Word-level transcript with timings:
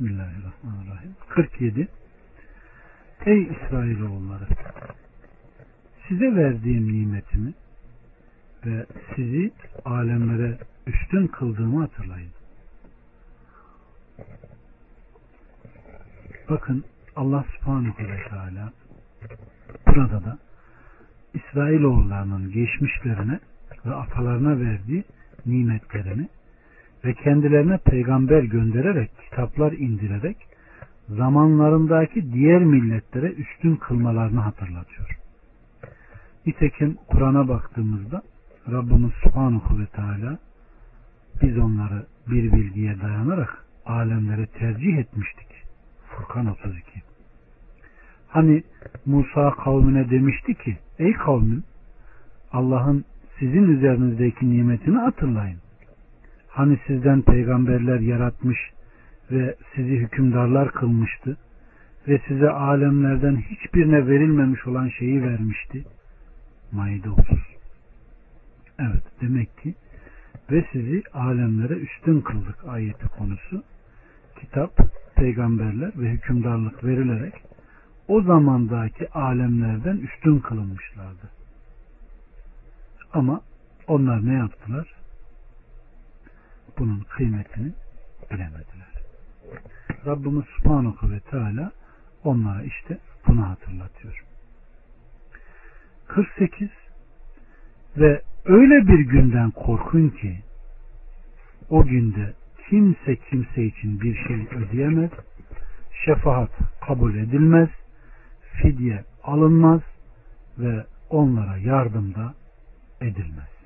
Bismillahirrahmanirrahim. 0.00 1.16
47 1.28 1.88
Ey 3.26 3.42
İsrailoğulları 3.42 4.46
size 6.08 6.36
verdiğim 6.36 6.92
nimetimi 6.92 7.54
ve 8.66 8.86
sizi 9.14 9.52
alemlere 9.84 10.58
üstün 10.86 11.26
kıldığımı 11.26 11.80
hatırlayın. 11.80 12.30
Bakın 16.50 16.84
Allah 17.16 17.44
subhanahu 17.56 18.02
ve 18.02 18.28
teala 18.28 18.72
burada 19.86 20.24
da 20.24 20.38
İsrailoğullarının 21.34 22.52
geçmişlerine 22.52 23.40
ve 23.86 23.94
atalarına 23.94 24.60
verdiği 24.60 25.04
nimetlerini 25.46 26.28
ve 27.04 27.14
kendilerine 27.14 27.78
peygamber 27.78 28.42
göndererek, 28.42 29.10
kitaplar 29.24 29.72
indirerek 29.72 30.36
zamanlarındaki 31.08 32.32
diğer 32.32 32.62
milletlere 32.62 33.32
üstün 33.32 33.76
kılmalarını 33.76 34.40
hatırlatıyor. 34.40 35.18
Nitekim 36.46 36.96
Kur'an'a 37.08 37.48
baktığımızda 37.48 38.22
Rabbimiz 38.72 39.12
Subhanahu 39.24 39.80
ve 39.80 39.86
Teala 39.86 40.38
biz 41.42 41.58
onları 41.58 42.06
bir 42.30 42.52
bilgiye 42.52 43.00
dayanarak 43.00 43.64
alemlere 43.86 44.46
tercih 44.46 44.98
etmiştik. 44.98 45.48
Furkan 46.06 46.46
32 46.46 46.82
Hani 48.28 48.62
Musa 49.06 49.50
kavmine 49.50 50.10
demişti 50.10 50.54
ki 50.54 50.78
ey 50.98 51.12
kavmim 51.12 51.64
Allah'ın 52.52 53.04
sizin 53.38 53.76
üzerinizdeki 53.76 54.50
nimetini 54.50 54.96
hatırlayın. 54.98 55.58
Hani 56.50 56.78
sizden 56.86 57.22
peygamberler 57.22 58.00
yaratmış 58.00 58.58
ve 59.30 59.56
sizi 59.74 59.96
hükümdarlar 59.96 60.72
kılmıştı 60.72 61.36
ve 62.08 62.20
size 62.28 62.50
alemlerden 62.50 63.36
hiçbirine 63.36 64.06
verilmemiş 64.06 64.66
olan 64.66 64.88
şeyi 64.88 65.22
vermişti. 65.22 65.84
Maide 66.72 67.10
30 67.10 67.26
Evet 68.78 69.02
demek 69.20 69.58
ki 69.58 69.74
ve 70.50 70.64
sizi 70.72 71.02
alemlere 71.14 71.74
üstün 71.74 72.20
kıldık 72.20 72.64
ayeti 72.68 73.08
konusu. 73.08 73.62
Kitap, 74.40 74.78
peygamberler 75.16 75.92
ve 75.96 76.10
hükümdarlık 76.10 76.84
verilerek 76.84 77.34
o 78.08 78.22
zamandaki 78.22 79.10
alemlerden 79.10 79.96
üstün 79.96 80.38
kılınmışlardı. 80.38 81.30
Ama 83.12 83.40
onlar 83.86 84.26
ne 84.26 84.34
yaptılar? 84.34 84.99
Bunun 86.80 87.00
kıymetini 87.00 87.72
bilemediler. 88.30 88.92
Rabbimiz 90.06 90.44
Subhanahu 90.44 91.10
ve 91.10 91.20
Teala 91.20 91.72
onlara 92.24 92.62
işte 92.62 92.98
bunu 93.26 93.48
hatırlatıyor. 93.48 94.24
48 96.06 96.68
ve 97.96 98.22
öyle 98.44 98.86
bir 98.88 98.98
günden 98.98 99.50
korkun 99.50 100.08
ki 100.08 100.40
o 101.70 101.84
günde 101.84 102.34
kimse 102.68 103.16
kimse 103.16 103.64
için 103.64 104.00
bir 104.00 104.14
şey 104.26 104.58
ödeyemez, 104.58 105.10
şefaat 106.04 106.50
kabul 106.86 107.14
edilmez, 107.14 107.68
fidye 108.62 109.04
alınmaz 109.22 109.80
ve 110.58 110.86
onlara 111.10 111.56
yardım 111.56 112.14
da 112.14 112.34
edilmez. 113.00 113.59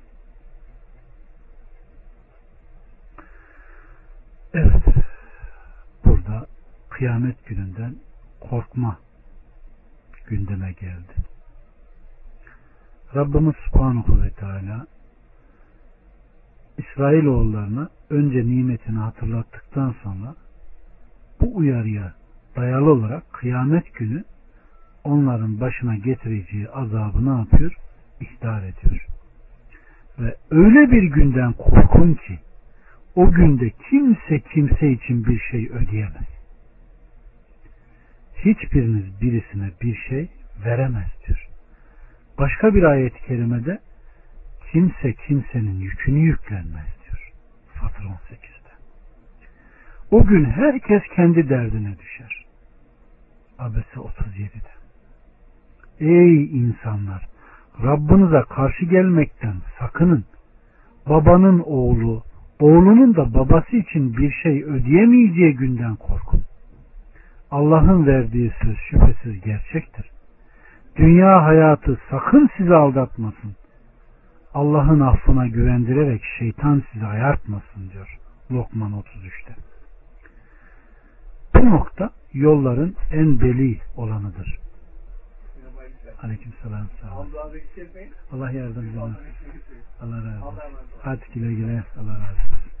Evet, 4.57 4.83
burada 6.05 6.45
kıyamet 6.89 7.45
gününden 7.45 7.95
korkma 8.39 8.97
gündeme 10.27 10.71
geldi. 10.71 11.13
Rabbimiz 13.15 13.55
Subhanahu 13.55 14.21
ve 14.21 14.29
Teala 14.29 14.87
İsrailoğullarına 16.77 17.89
önce 18.09 18.45
nimetini 18.45 18.99
hatırlattıktan 18.99 19.95
sonra 20.03 20.35
bu 21.41 21.55
uyarıya 21.55 22.13
dayalı 22.55 22.91
olarak 22.91 23.33
kıyamet 23.33 23.93
günü 23.93 24.23
onların 25.03 25.61
başına 25.61 25.95
getireceği 25.95 26.69
azabı 26.69 27.25
ne 27.25 27.39
yapıyor? 27.39 27.75
İhtar 28.21 28.63
ediyor. 28.63 29.05
Ve 30.19 30.35
öyle 30.51 30.91
bir 30.91 31.03
günden 31.03 31.53
korkun 31.53 32.13
ki 32.13 32.39
o 33.15 33.31
günde 33.31 33.69
kimse 33.89 34.39
kimse 34.39 34.91
için 34.91 35.25
bir 35.25 35.39
şey 35.39 35.69
ödeyemez. 35.69 36.27
Hiçbiriniz 38.37 39.21
birisine 39.21 39.71
bir 39.81 39.95
şey 39.95 40.29
veremez 40.65 41.07
diyor. 41.27 41.47
Başka 42.37 42.75
bir 42.75 42.83
ayet-i 42.83 43.25
kerimede 43.27 43.79
kimse 44.71 45.13
kimsenin 45.13 45.79
yükünü 45.79 46.19
yüklenmez 46.19 46.87
diyor. 47.05 47.31
Fatır 47.73 48.03
18'de. 48.03 48.71
O 50.11 50.25
gün 50.25 50.45
herkes 50.45 51.01
kendi 51.15 51.49
derdine 51.49 51.99
düşer. 51.99 52.45
Abese 53.59 53.95
37'de. 53.95 54.75
Ey 55.99 56.45
insanlar! 56.45 57.27
Rabbinize 57.83 58.41
karşı 58.49 58.85
gelmekten 58.85 59.55
sakının. 59.79 60.25
Babanın 61.09 61.59
oğlu, 61.65 62.23
oğlunun 62.59 63.15
da 63.15 63.33
babası 63.33 63.75
için 63.75 64.17
bir 64.17 64.31
şey 64.31 64.63
ödeyemeyeceği 64.63 65.55
günden 65.55 65.95
korkun. 65.95 66.41
Allah'ın 67.51 68.05
verdiği 68.05 68.51
söz 68.61 68.77
şüphesiz 68.77 69.41
gerçektir. 69.41 70.11
Dünya 70.95 71.43
hayatı 71.43 71.99
sakın 72.09 72.49
sizi 72.57 72.75
aldatmasın. 72.75 73.55
Allah'ın 74.53 74.99
affına 74.99 75.47
güvendirerek 75.47 76.21
şeytan 76.39 76.83
sizi 76.91 77.05
ayartmasın 77.05 77.89
diyor 77.93 78.19
Lokman 78.51 78.91
33'te. 78.91 79.55
Bu 81.55 81.69
nokta 81.69 82.09
yolların 82.33 82.95
en 83.11 83.39
deli 83.39 83.79
olanıdır. 83.95 84.64
Aleyküm 86.23 86.53
selam. 86.63 86.87
Allah 88.31 88.51
yardımcı 88.51 89.01
olsun. 89.01 89.17
Allah 90.01 90.17
razı 90.17 90.45
olsun. 90.45 90.59
Hadi 91.01 91.21
güle 91.33 91.53
güle. 91.53 91.83
Allah 91.97 92.13
razı 92.13 92.33
olsun. 92.33 92.71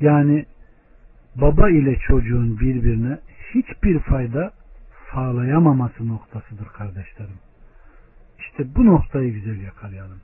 Yani 0.00 0.46
baba 1.34 1.70
ile 1.70 1.98
çocuğun 1.98 2.60
birbirine 2.60 3.18
hiçbir 3.54 3.98
fayda 3.98 4.52
sağlayamaması 5.12 6.08
noktasıdır 6.08 6.66
kardeşlerim. 6.66 7.38
İşte 8.38 8.74
bu 8.74 8.86
noktayı 8.86 9.32
güzel 9.32 9.60
yakalayalım. 9.60 10.20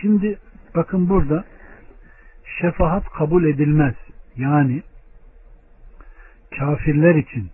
Şimdi 0.00 0.38
bakın 0.74 1.08
burada 1.08 1.44
şefaat 2.60 3.04
kabul 3.04 3.44
edilmez. 3.44 3.94
Yani 4.36 4.82
kafirler 6.58 7.14
için 7.14 7.50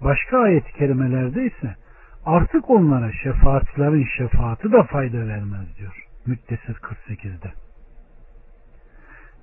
başka 0.00 0.38
ayet-i 0.38 0.72
kerimelerde 0.72 1.46
ise 1.46 1.76
artık 2.24 2.70
onlara 2.70 3.12
şefaatçilerin 3.12 4.08
şefaati 4.16 4.72
da 4.72 4.82
fayda 4.82 5.18
vermez 5.18 5.78
diyor. 5.78 6.06
Müddessir 6.26 6.74
48'de. 6.74 7.52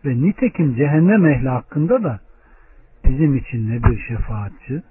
Ve 0.06 0.22
nitekim 0.22 0.76
cehennem 0.76 1.26
ehli 1.26 1.50
hakkında 1.50 2.04
da 2.04 2.20
bizim 3.06 3.38
için 3.38 3.70
ne 3.70 3.84
bir 3.84 4.00
şefaatçi 4.08 4.84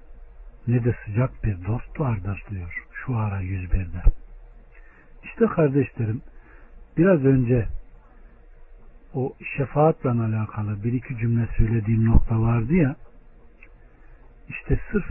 ne 0.67 0.85
de 0.85 0.95
sıcak 1.05 1.45
bir 1.45 1.65
dost 1.67 2.01
vardır 2.01 2.45
diyor 2.51 2.85
şu 2.93 3.17
ara 3.17 3.43
101'de. 3.43 4.03
İşte 5.25 5.47
kardeşlerim 5.47 6.23
biraz 6.97 7.25
önce 7.25 7.67
o 9.15 9.33
şefaatle 9.57 10.11
alakalı 10.11 10.85
bir 10.85 10.93
iki 10.93 11.19
cümle 11.19 11.49
söylediğim 11.59 12.07
nokta 12.07 12.41
vardı 12.41 12.75
ya 12.75 12.97
işte 14.49 14.81
sırf 14.93 15.07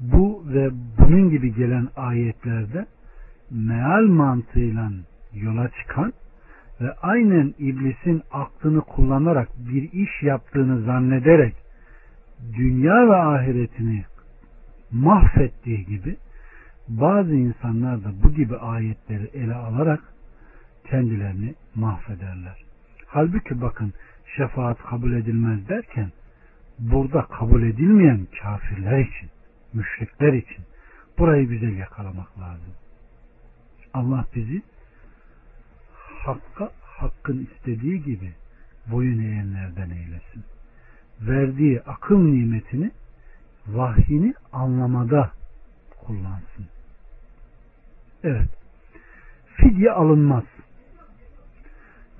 bu 0.00 0.44
ve 0.46 0.70
bunun 0.98 1.30
gibi 1.30 1.54
gelen 1.54 1.88
ayetlerde 1.96 2.86
meal 3.50 4.02
mantığıyla 4.02 4.90
yola 5.34 5.68
çıkan 5.68 6.12
ve 6.80 6.92
aynen 7.02 7.54
iblisin 7.58 8.22
aklını 8.32 8.80
kullanarak 8.80 9.48
bir 9.58 9.92
iş 9.92 10.22
yaptığını 10.22 10.82
zannederek 10.82 11.54
dünya 12.56 13.08
ve 13.08 13.16
ahiretini 13.16 14.04
mahvettiği 14.92 15.86
gibi 15.86 16.16
bazı 16.88 17.34
insanlar 17.34 18.04
da 18.04 18.12
bu 18.22 18.34
gibi 18.34 18.56
ayetleri 18.56 19.30
ele 19.34 19.54
alarak 19.54 20.00
kendilerini 20.90 21.54
mahvederler. 21.74 22.64
Halbuki 23.06 23.60
bakın 23.60 23.92
şefaat 24.36 24.78
kabul 24.82 25.12
edilmez 25.12 25.68
derken 25.68 26.10
burada 26.78 27.26
kabul 27.26 27.62
edilmeyen 27.62 28.26
kafirler 28.42 28.98
için, 28.98 29.30
müşrikler 29.74 30.32
için 30.32 30.64
burayı 31.18 31.48
güzel 31.48 31.76
yakalamak 31.76 32.38
lazım. 32.38 32.74
Allah 33.94 34.24
bizi 34.34 34.62
hakka 36.24 36.70
hakkın 36.82 37.48
istediği 37.52 38.02
gibi 38.02 38.32
boyun 38.86 39.18
eğenlerden 39.18 39.90
eylesin. 39.90 40.44
Verdiği 41.20 41.80
akıl 41.80 42.18
nimetini 42.18 42.90
vahyini 43.66 44.34
anlamada 44.52 45.32
kullansın. 46.00 46.66
Evet. 48.24 48.48
Fidye 49.56 49.90
alınmaz. 49.90 50.44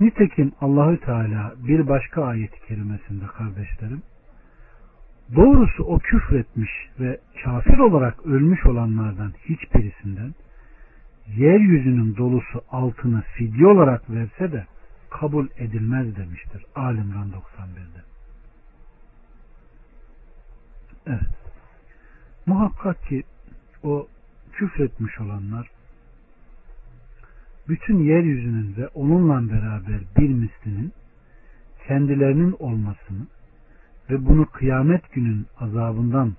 Nitekim 0.00 0.52
Allahü 0.60 1.00
Teala 1.00 1.54
bir 1.56 1.88
başka 1.88 2.24
ayet-i 2.24 2.66
kerimesinde 2.66 3.26
kardeşlerim 3.26 4.02
doğrusu 5.36 5.84
o 5.84 5.98
küfretmiş 5.98 6.70
ve 7.00 7.20
kafir 7.44 7.78
olarak 7.78 8.26
ölmüş 8.26 8.66
olanlardan 8.66 9.32
hiçbirisinden 9.44 10.34
yeryüzünün 11.36 12.16
dolusu 12.16 12.62
altını 12.70 13.22
fidye 13.22 13.66
olarak 13.66 14.10
verse 14.10 14.52
de 14.52 14.66
kabul 15.10 15.48
edilmez 15.56 16.16
demiştir. 16.16 16.64
Alimran 16.74 17.28
91'de. 17.28 18.02
Evet. 21.06 21.22
Muhakkak 22.46 23.02
ki 23.02 23.22
o 23.82 24.08
küfretmiş 24.52 25.20
olanlar 25.20 25.70
bütün 27.68 27.98
yeryüzünün 27.98 28.76
ve 28.76 28.88
onunla 28.88 29.52
beraber 29.52 30.00
bir 30.18 30.28
mislinin 30.28 30.92
kendilerinin 31.88 32.56
olmasını 32.58 33.26
ve 34.12 34.26
bunu 34.26 34.46
kıyamet 34.46 35.12
günün 35.12 35.46
azabından 35.58 36.36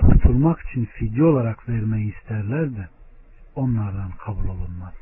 kurtulmak 0.00 0.60
için 0.60 0.84
fidye 0.84 1.24
olarak 1.24 1.68
vermeyi 1.68 2.14
isterler 2.16 2.76
de 2.76 2.88
onlardan 3.54 4.10
kabul 4.10 4.48
olunmaz. 4.48 4.94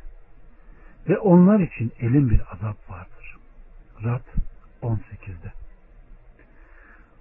Ve 1.08 1.18
onlar 1.18 1.60
için 1.60 1.92
elin 2.00 2.30
bir 2.30 2.40
azap 2.52 2.90
vardır. 2.90 3.36
Rad 4.04 4.24
18'de. 4.82 5.52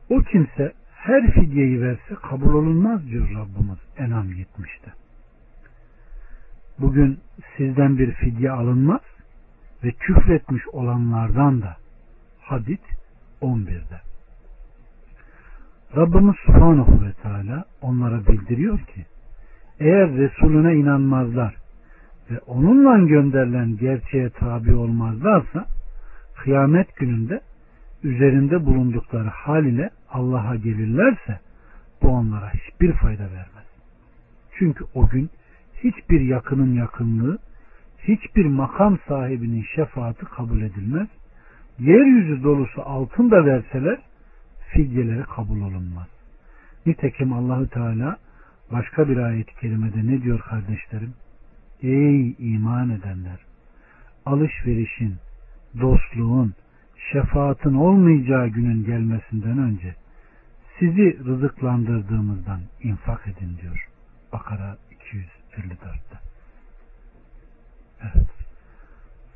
O 0.10 0.20
kimse 0.22 0.74
her 0.94 1.32
fidyeyi 1.32 1.82
verse 1.82 2.16
kabul 2.30 2.54
olunmaz 2.54 3.08
diyor 3.08 3.30
Rabbimiz 3.30 3.80
Enam 3.98 4.32
70'te. 4.32 4.94
Bugün 6.80 7.20
sizden 7.58 7.98
bir 7.98 8.12
fidye 8.12 8.52
alınmaz 8.52 9.02
ve 9.84 9.92
küfretmiş 9.92 10.68
olanlardan 10.68 11.62
da 11.62 11.78
Hadid 12.42 12.84
11'de. 13.42 14.05
Rabbimiz 15.96 16.36
Subhanahu 16.46 17.06
ve 17.06 17.14
Teala 17.24 17.66
onlara 17.82 18.28
bildiriyor 18.28 18.80
ki 18.80 19.06
eğer 19.80 20.12
Resulüne 20.12 20.76
inanmazlar 20.76 21.56
ve 22.32 22.40
onunla 22.40 23.08
gönderilen 23.08 23.78
gerçeğe 23.78 24.30
tabi 24.30 24.76
olmazlarsa 24.76 25.66
kıyamet 26.36 26.96
gününde 26.96 27.42
üzerinde 28.04 28.66
bulundukları 28.66 29.30
hal 29.30 29.66
ile 29.66 29.90
Allah'a 30.10 30.56
gelirlerse 30.56 31.40
bu 32.02 32.08
onlara 32.08 32.52
hiçbir 32.54 32.94
fayda 32.94 33.24
vermez. 33.24 33.68
Çünkü 34.58 34.86
o 34.94 35.08
gün 35.08 35.30
hiçbir 35.84 36.22
yakının 36.22 36.74
yakınlığı, 36.74 37.38
hiçbir 38.04 38.46
makam 38.46 38.98
sahibinin 39.08 39.66
şefaati 39.76 40.26
kabul 40.26 40.62
edilmez. 40.62 41.08
Yeryüzü 41.80 42.44
dolusu 42.44 42.82
altın 42.82 43.32
da 43.32 43.46
verseler 43.46 44.00
fidyeleri 44.68 45.24
kabul 45.24 45.62
olunmaz. 45.62 46.08
Nitekim 46.86 47.34
Allahü 47.34 47.70
Teala 47.70 48.18
başka 48.72 49.10
bir 49.10 49.18
ayet-i 49.18 49.56
kerimede 49.56 50.08
ne 50.08 50.22
diyor 50.22 50.40
kardeşlerim? 50.40 51.14
Ey 51.82 52.36
iman 52.40 52.90
edenler! 52.90 53.40
Alışverişin, 54.26 55.16
dostluğun, 55.82 56.54
şefaatin 57.12 57.74
olmayacağı 57.74 58.48
günün 58.48 58.86
gelmesinden 58.86 59.58
önce 59.58 59.96
sizi 60.80 61.26
rızıklandırdığımızdan 61.26 62.62
infak 62.84 63.28
edin 63.28 63.58
diyor. 63.62 63.90
Bakara 64.34 64.78
254'te. 64.92 66.20
Evet. 68.02 68.30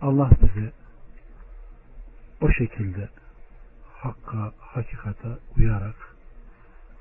Allah 0.02 0.30
bize 0.42 0.72
o 2.42 2.52
şekilde 2.52 3.10
hakka, 4.00 4.52
hakikata 4.60 5.40
uyarak 5.58 6.16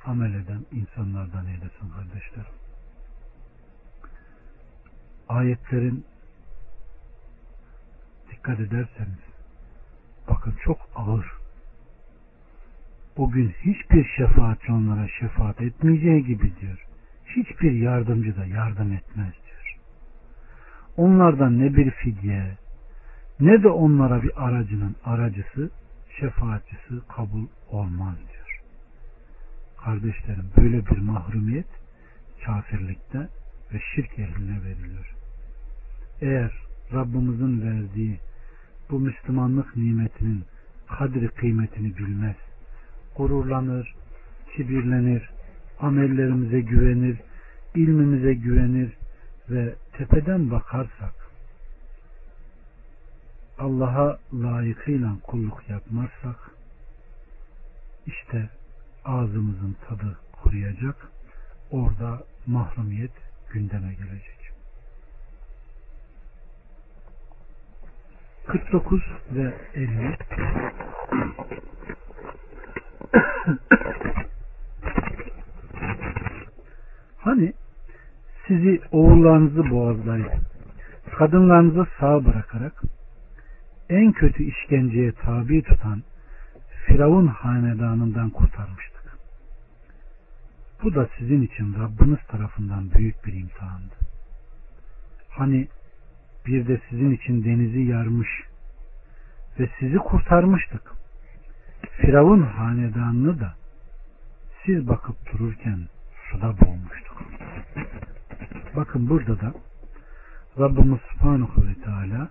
amel 0.05 0.35
eden 0.35 0.67
insanlardan 0.73 1.47
eylesin 1.47 1.89
kardeşlerim. 1.97 2.53
Ayetlerin 5.29 6.05
dikkat 8.31 8.61
ederseniz 8.61 9.19
bakın 10.29 10.55
çok 10.65 10.79
ağır. 10.95 11.27
O 13.17 13.31
gün 13.31 13.49
hiçbir 13.49 14.05
şefaatçi 14.17 14.73
onlara 14.73 15.09
şefaat 15.21 15.61
etmeyeceği 15.61 16.25
gibi 16.25 16.53
diyor. 16.61 16.87
Hiçbir 17.27 17.73
yardımcı 17.73 18.37
da 18.37 18.45
yardım 18.45 18.93
etmez 18.93 19.33
diyor. 19.47 19.77
Onlardan 20.97 21.59
ne 21.59 21.77
bir 21.77 21.91
fidye 21.91 22.57
ne 23.41 23.63
de 23.63 23.69
onlara 23.69 24.23
bir 24.23 24.47
aracının 24.47 24.97
aracısı 25.05 25.71
şefaatçisi 26.21 27.07
kabul 27.09 27.47
olmaz 27.71 28.17
diyor. 28.33 28.61
Kardeşlerim 29.85 30.51
böyle 30.57 30.87
bir 30.87 30.99
mahrumiyet 30.99 31.67
kafirlikte 32.47 33.29
ve 33.73 33.81
şirk 33.95 34.19
ehline 34.19 34.65
veriliyor. 34.65 35.15
Eğer 36.21 36.53
Rabbimizin 36.93 37.63
verdiği 37.63 38.21
bu 38.91 39.01
Müslümanlık 39.01 39.77
nimetinin 39.77 40.45
kadri 40.99 41.29
kıymetini 41.29 41.97
bilmez, 41.97 42.37
gururlanır, 43.17 43.95
kibirlenir, 44.57 45.31
amellerimize 45.81 46.61
güvenir, 46.61 47.19
ilmimize 47.75 48.35
güvenir 48.35 48.93
ve 49.51 49.75
tepeden 49.93 50.51
bakarsak 50.51 51.18
Allah'a 53.59 54.19
layıkıyla 54.33 55.17
kulluk 55.23 55.71
yapmazsak 55.71 56.51
işte 58.07 58.49
ağzımızın 59.05 59.77
tadı 59.89 60.19
kuruyacak. 60.33 61.09
Orada 61.71 62.23
mahrumiyet 62.47 63.13
gündeme 63.53 63.95
gelecek. 63.95 64.53
49 68.47 69.03
ve 69.31 69.55
50 69.75 70.17
Hani 77.19 77.53
sizi 78.47 78.81
oğullarınızı 78.93 79.71
boğazlayıp 79.71 80.33
kadınlarınızı 81.17 81.87
sağ 82.01 82.25
bırakarak 82.25 82.83
en 83.89 84.13
kötü 84.13 84.43
işkenceye 84.43 85.13
tabi 85.13 85.63
tutan 85.63 86.03
Firavun 86.87 87.27
hanedanından 87.27 88.31
kurtarmıştık. 88.31 89.19
Bu 90.83 90.95
da 90.95 91.09
sizin 91.19 91.43
için 91.43 91.75
Rabbiniz 91.75 92.19
tarafından 92.29 92.91
büyük 92.91 93.27
bir 93.27 93.33
imtihandı. 93.33 93.95
Hani 95.29 95.69
bir 96.47 96.69
de 96.69 96.81
sizin 96.91 97.11
için 97.11 97.45
denizi 97.45 97.81
yarmış 97.81 98.29
ve 99.59 99.71
sizi 99.79 99.97
kurtarmıştık. 99.97 100.93
Firavun 101.97 102.43
hanedanını 102.43 103.41
da 103.41 103.55
siz 104.67 104.89
bakıp 104.89 105.33
dururken 105.33 105.89
suda 106.31 106.61
boğmuştuk. 106.61 107.23
Bakın 108.77 109.09
burada 109.09 109.41
da 109.41 109.55
Rabbimiz 110.59 111.01
Subhanahu 111.01 111.67
ve 111.67 111.75
Teala 111.75 112.29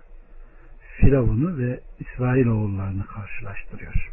Firavun'u 1.00 1.58
ve 1.58 1.80
İsrailoğullarını 2.00 3.06
karşılaştırıyor. 3.06 4.10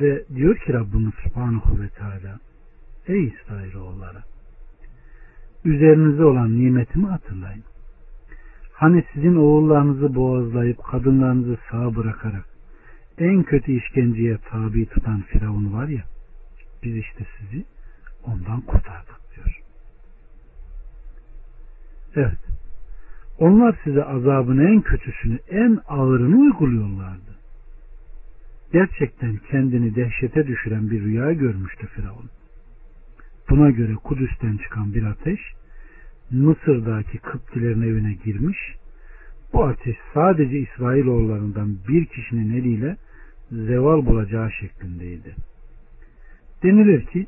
Ve 0.00 0.24
diyor 0.34 0.56
ki 0.56 0.72
Rabbimiz 0.72 1.14
Subhanahu 1.24 1.82
ve 1.82 1.88
Teala 1.88 2.38
Ey 3.06 3.24
İsrailoğulları 3.24 4.22
üzerinize 5.64 6.24
olan 6.24 6.60
nimetimi 6.60 7.06
hatırlayın. 7.06 7.64
Hani 8.72 9.04
sizin 9.12 9.36
oğullarınızı 9.36 10.14
boğazlayıp 10.14 10.84
kadınlarınızı 10.84 11.58
sağ 11.70 11.96
bırakarak 11.96 12.44
en 13.18 13.42
kötü 13.42 13.72
işkenceye 13.72 14.38
tabi 14.50 14.86
tutan 14.86 15.22
Firavun 15.22 15.72
var 15.72 15.88
ya 15.88 16.02
biz 16.82 16.96
işte 16.96 17.26
sizi 17.38 17.64
ondan 18.24 18.60
kurtardık 18.60 19.20
diyor. 19.36 19.60
Evet. 22.16 22.51
Onlar 23.38 23.78
size 23.84 24.04
azabın 24.04 24.58
en 24.58 24.80
kötüsünü, 24.80 25.38
en 25.50 25.78
ağırını 25.88 26.36
uyguluyorlardı. 26.36 27.32
Gerçekten 28.72 29.36
kendini 29.50 29.94
dehşete 29.94 30.46
düşüren 30.46 30.90
bir 30.90 31.02
rüya 31.02 31.32
görmüştü 31.32 31.86
Firavun. 31.86 32.30
Buna 33.50 33.70
göre 33.70 33.94
Kudüs'ten 33.94 34.56
çıkan 34.56 34.94
bir 34.94 35.02
ateş 35.02 35.40
Mısır'daki 36.30 37.18
Kıptilerin 37.18 37.82
evine 37.82 38.12
girmiş, 38.24 38.58
bu 39.52 39.64
ateş 39.64 39.96
sadece 40.14 40.58
İsrailoğullarından 40.58 41.76
bir 41.88 42.06
kişinin 42.06 42.60
eliyle 42.60 42.96
zeval 43.50 44.06
bulacağı 44.06 44.50
şeklindeydi. 44.52 45.34
Denilir 46.62 47.06
ki 47.06 47.26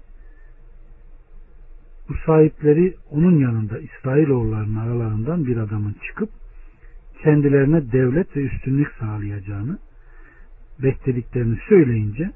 bu 2.09 2.15
sahipleri 2.27 2.95
onun 3.11 3.39
yanında 3.39 3.79
İsrailoğullarının 3.79 4.77
aralarından 4.77 5.47
bir 5.47 5.57
adamın 5.57 5.97
çıkıp 6.07 6.31
kendilerine 7.23 7.93
devlet 7.93 8.37
ve 8.37 8.41
üstünlük 8.41 8.93
sağlayacağını 9.01 9.79
beklediklerini 10.83 11.59
söyleyince 11.69 12.31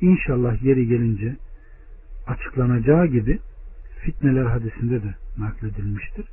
inşallah 0.00 0.62
yeri 0.62 0.88
gelince 0.88 1.36
açıklanacağı 2.26 3.06
gibi 3.06 3.38
fitneler 4.04 4.44
hadisinde 4.44 5.02
de 5.02 5.14
nakledilmiştir. 5.38 6.26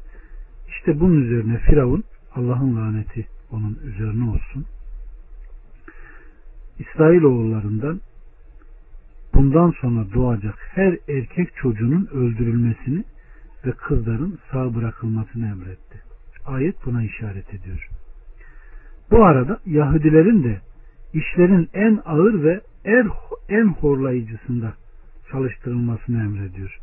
İşte 0.67 0.99
bunun 0.99 1.21
üzerine 1.21 1.57
Firavun 1.57 2.03
Allah'ın 2.35 2.75
laneti 2.75 3.27
onun 3.51 3.79
üzerine 3.83 4.29
olsun. 4.29 4.65
İsrail 6.79 7.23
oğullarından 7.23 8.01
bundan 9.33 9.73
sonra 9.81 10.13
doğacak 10.13 10.55
her 10.75 10.97
erkek 11.09 11.55
çocuğunun 11.55 12.09
öldürülmesini 12.13 13.03
ve 13.65 13.71
kızların 13.71 14.39
sağ 14.51 14.75
bırakılmasını 14.75 15.45
emretti. 15.45 16.01
Ayet 16.45 16.85
buna 16.85 17.03
işaret 17.03 17.53
ediyor. 17.53 17.89
Bu 19.11 19.25
arada 19.25 19.59
Yahudilerin 19.65 20.43
de 20.43 20.61
işlerin 21.13 21.69
en 21.73 22.01
ağır 22.05 22.43
ve 22.43 22.61
er, 22.85 23.07
en 23.49 23.67
horlayıcısında 23.67 24.73
çalıştırılmasını 25.31 26.23
emrediyor. 26.23 26.79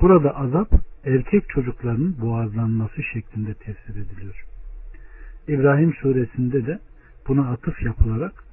Burada 0.00 0.36
azap 0.36 0.68
erkek 1.04 1.48
çocuklarının 1.48 2.16
boğazlanması 2.20 3.02
şeklinde 3.02 3.54
tefsir 3.54 3.92
ediliyor. 3.92 4.44
İbrahim 5.48 5.94
suresinde 5.94 6.66
de 6.66 6.78
buna 7.28 7.50
atıf 7.50 7.82
yapılarak 7.82 8.45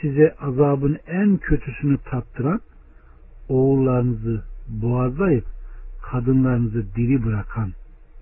size 0.00 0.34
azabın 0.40 0.98
en 1.06 1.36
kötüsünü 1.36 1.98
tattıran 1.98 2.60
oğullarınızı 3.48 4.44
boğazlayıp 4.68 5.44
kadınlarınızı 6.10 6.94
diri 6.96 7.24
bırakan 7.24 7.72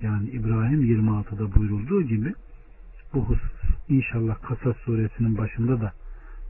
yani 0.03 0.29
İbrahim 0.29 0.83
26'da 0.83 1.55
buyurulduğu 1.55 2.03
gibi 2.03 2.35
bu 3.15 3.21
husus 3.21 3.53
inşallah 3.89 4.43
Kasas 4.43 4.77
suresinin 4.77 5.39
başında 5.39 5.81
da 5.81 5.93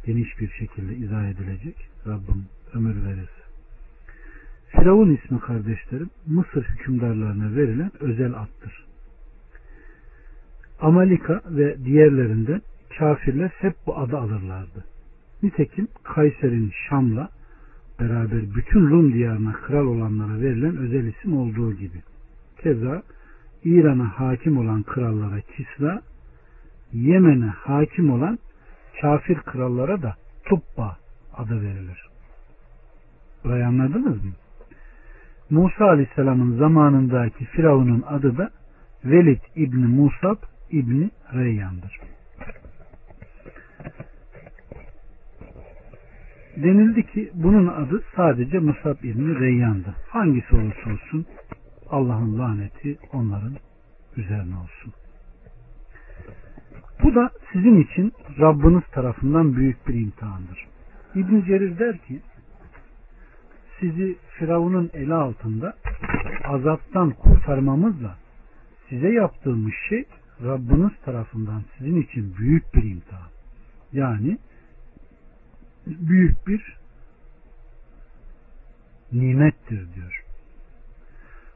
geniş 0.06 0.40
bir 0.40 0.50
şekilde 0.50 0.96
izah 0.96 1.28
edilecek. 1.28 1.76
Rabbim 2.06 2.44
ömür 2.74 3.04
verirse. 3.04 3.42
Firavun 4.68 5.16
ismi 5.16 5.40
kardeşlerim 5.40 6.10
Mısır 6.26 6.64
hükümdarlarına 6.64 7.56
verilen 7.56 7.90
özel 8.00 8.34
attır. 8.34 8.84
Amalika 10.80 11.42
ve 11.46 11.84
diğerlerinden 11.84 12.62
kafirler 12.98 13.48
hep 13.48 13.74
bu 13.86 13.98
adı 13.98 14.18
alırlardı. 14.18 14.84
Nitekim 15.42 15.88
Kayser'in 16.02 16.72
Şam'la 16.88 17.28
beraber 18.00 18.54
bütün 18.54 18.90
Rum 18.90 19.12
diyarına 19.12 19.52
kral 19.52 19.86
olanlara 19.86 20.40
verilen 20.40 20.76
özel 20.76 21.04
isim 21.04 21.36
olduğu 21.36 21.72
gibi. 21.74 22.02
Keza 22.62 23.02
İran'a 23.64 24.20
hakim 24.20 24.58
olan 24.58 24.82
krallara 24.82 25.40
Kisra, 25.40 26.02
Yemen'e 26.92 27.46
hakim 27.46 28.10
olan 28.10 28.38
kafir 29.00 29.36
krallara 29.36 30.02
da 30.02 30.16
Tubba 30.44 30.96
adı 31.36 31.62
verilir. 31.62 32.08
Burayı 33.44 33.66
anladınız 33.66 34.24
mı? 34.24 34.32
Musa 35.50 35.84
Aleyhisselam'ın 35.84 36.58
zamanındaki 36.58 37.44
Firavun'un 37.44 38.04
adı 38.06 38.38
da 38.38 38.50
Velid 39.04 39.40
İbni 39.56 39.86
Musab 39.86 40.36
İbni 40.70 41.10
Reyyan'dır. 41.34 42.00
Denildi 46.62 47.06
ki 47.06 47.30
bunun 47.34 47.66
adı 47.66 48.02
sadece 48.16 48.58
Musab 48.58 49.04
İbni 49.04 49.40
Reyyan'dı. 49.40 49.94
Hangisi 50.08 50.56
olursa 50.56 50.90
olsun 50.92 51.26
Allah'ın 51.90 52.38
laneti 52.38 52.98
onların 53.12 53.56
üzerine 54.16 54.54
olsun. 54.56 54.92
Bu 57.02 57.14
da 57.14 57.30
sizin 57.52 57.80
için 57.80 58.12
Rabbiniz 58.40 58.82
tarafından 58.92 59.56
büyük 59.56 59.88
bir 59.88 59.94
imtihandır. 59.94 60.66
İbn 61.14 61.40
Cerir 61.46 61.78
der 61.78 61.98
ki 61.98 62.20
sizi 63.80 64.16
Firavun'un 64.38 64.90
eli 64.94 65.14
altında 65.14 65.74
azaptan 66.44 67.10
kurtarmamızla 67.10 68.16
size 68.88 69.08
yaptığımız 69.08 69.72
şey 69.88 70.04
Rabbiniz 70.44 70.92
tarafından 71.04 71.62
sizin 71.78 72.02
için 72.02 72.34
büyük 72.38 72.74
bir 72.74 72.82
imtihan. 72.82 73.28
Yani 73.92 74.38
büyük 75.88 76.46
bir 76.46 76.78
nimettir 79.12 79.94
diyor. 79.94 80.24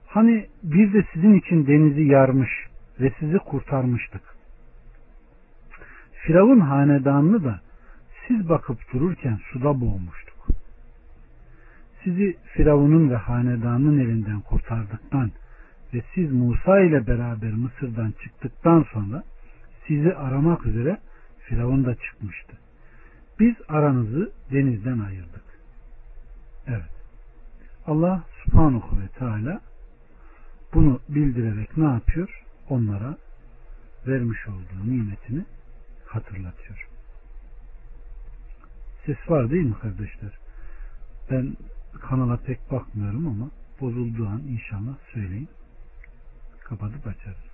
Hani 0.06 0.46
bir 0.62 0.92
de 0.92 1.04
sizin 1.12 1.34
için 1.34 1.66
denizi 1.66 2.02
yarmış 2.02 2.50
ve 3.00 3.12
sizi 3.18 3.38
kurtarmıştık. 3.38 4.22
Firavun 6.12 6.60
hanedanını 6.60 7.44
da 7.44 7.60
siz 8.28 8.48
bakıp 8.48 8.92
dururken 8.92 9.38
suda 9.52 9.80
boğmuştuk. 9.80 10.46
Sizi 12.04 12.36
Firavun'un 12.44 13.10
ve 13.10 13.16
hanedanının 13.16 13.98
elinden 13.98 14.40
kurtardıktan 14.40 15.30
ve 15.94 16.02
siz 16.14 16.32
Musa 16.32 16.80
ile 16.80 17.06
beraber 17.06 17.52
Mısır'dan 17.52 18.12
çıktıktan 18.22 18.86
sonra 18.92 19.22
sizi 19.86 20.14
aramak 20.14 20.66
üzere 20.66 20.98
Firavun 21.38 21.84
da 21.84 21.94
çıkmıştı. 21.94 22.61
Biz 23.42 23.54
aranızı 23.68 24.32
denizden 24.52 24.98
ayırdık. 24.98 25.44
Evet. 26.66 26.90
Allah 27.86 28.24
subhanahu 28.44 29.00
ve 29.00 29.08
teala 29.08 29.60
bunu 30.74 31.00
bildirerek 31.08 31.76
ne 31.76 31.84
yapıyor? 31.84 32.42
Onlara 32.68 33.16
vermiş 34.06 34.48
olduğu 34.48 34.90
nimetini 34.90 35.44
hatırlatıyor. 36.06 36.88
Ses 39.06 39.16
var 39.28 39.50
değil 39.50 39.66
mi 39.66 39.78
kardeşler? 39.82 40.38
Ben 41.30 41.56
kanala 42.00 42.36
pek 42.36 42.70
bakmıyorum 42.70 43.26
ama 43.26 43.50
bozulduğu 43.80 44.26
an 44.26 44.40
inşallah 44.40 44.94
söyleyin. 45.12 45.48
Kapatıp 46.64 47.06
açarız. 47.06 47.51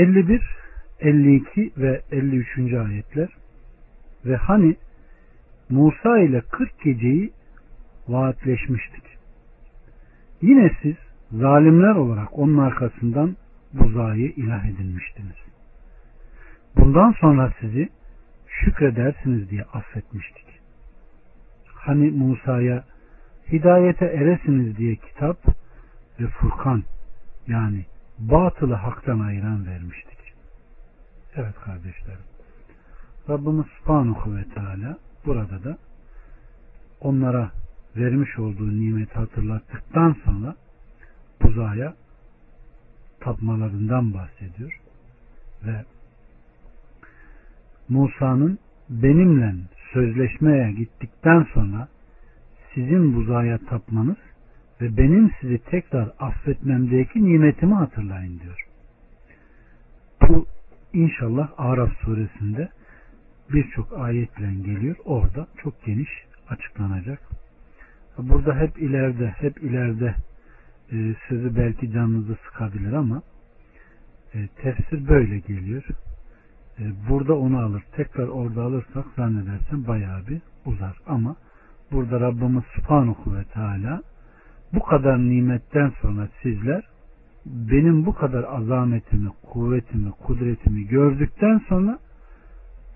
51, 0.00 0.42
52 1.00 1.72
ve 1.76 2.02
53. 2.10 2.58
ayetler 2.74 3.28
ve 4.24 4.36
hani 4.36 4.76
Musa 5.70 6.18
ile 6.18 6.40
40 6.40 6.80
geceyi 6.84 7.32
vaatleşmiştik. 8.08 9.04
Yine 10.42 10.70
siz 10.82 10.94
zalimler 11.32 11.94
olarak 11.94 12.38
onun 12.38 12.58
arkasından 12.58 13.36
buzayı 13.72 14.30
ilah 14.30 14.64
edinmiştiniz. 14.64 15.36
Bundan 16.76 17.12
sonra 17.20 17.52
sizi 17.60 17.88
şükredersiniz 18.48 19.50
diye 19.50 19.62
affetmiştik. 19.62 20.46
Hani 21.66 22.10
Musa'ya 22.10 22.84
hidayete 23.52 24.04
eresiniz 24.04 24.76
diye 24.76 24.96
kitap 24.96 25.38
ve 26.20 26.26
Furkan 26.26 26.82
yani 27.46 27.84
batılı 28.20 28.74
haktan 28.74 29.20
ayıran 29.20 29.66
vermiştik. 29.66 30.18
Evet 31.34 31.54
kardeşlerim. 31.64 32.24
Rabbimiz 33.28 33.66
Subhanahu 33.78 34.36
ve 34.36 34.44
Teala 34.44 34.98
burada 35.26 35.64
da 35.64 35.78
onlara 37.00 37.50
vermiş 37.96 38.38
olduğu 38.38 38.70
nimeti 38.70 39.14
hatırlattıktan 39.14 40.16
sonra 40.24 40.54
buzaya 41.42 41.94
tapmalarından 43.20 44.14
bahsediyor. 44.14 44.80
Ve 45.66 45.84
Musa'nın 47.88 48.58
benimle 48.88 49.54
sözleşmeye 49.92 50.72
gittikten 50.72 51.46
sonra 51.54 51.88
sizin 52.74 53.14
buzaya 53.14 53.58
tapmanız 53.58 54.16
ve 54.80 54.96
benim 54.96 55.30
sizi 55.40 55.58
tekrar 55.58 56.12
affetmemdeki 56.18 57.24
nimetimi 57.24 57.74
hatırlayın 57.74 58.40
diyor. 58.40 58.66
Bu 60.28 60.46
inşallah 60.92 61.50
Araf 61.58 61.92
suresinde 62.04 62.68
birçok 63.52 63.98
ayetle 63.98 64.54
geliyor. 64.54 64.96
Orada 65.04 65.46
çok 65.62 65.84
geniş 65.84 66.10
açıklanacak. 66.48 67.20
Burada 68.18 68.54
hep 68.60 68.82
ileride, 68.82 69.28
hep 69.28 69.62
ileride 69.62 70.14
e, 70.92 71.14
sözü 71.28 71.56
belki 71.56 71.92
canınızı 71.92 72.36
sıkabilir 72.46 72.92
ama 72.92 73.22
e, 74.34 74.48
tefsir 74.48 75.08
böyle 75.08 75.38
geliyor. 75.38 75.84
E, 76.78 76.82
burada 77.08 77.38
onu 77.38 77.58
alır. 77.58 77.82
Tekrar 77.96 78.28
orada 78.28 78.62
alırsak 78.62 79.04
zannedersem 79.16 79.86
bayağı 79.86 80.26
bir 80.26 80.40
uzar. 80.64 80.96
Ama 81.06 81.36
burada 81.92 82.20
Rabbimiz 82.20 82.64
Subhanahu 82.76 83.36
ve 83.36 83.44
Teala 83.44 84.02
bu 84.72 84.80
kadar 84.80 85.18
nimetten 85.18 85.92
sonra 86.02 86.28
sizler 86.42 86.84
benim 87.46 88.06
bu 88.06 88.14
kadar 88.14 88.44
azametimi, 88.44 89.30
kuvvetimi, 89.42 90.10
kudretimi 90.10 90.86
gördükten 90.86 91.60
sonra 91.68 91.98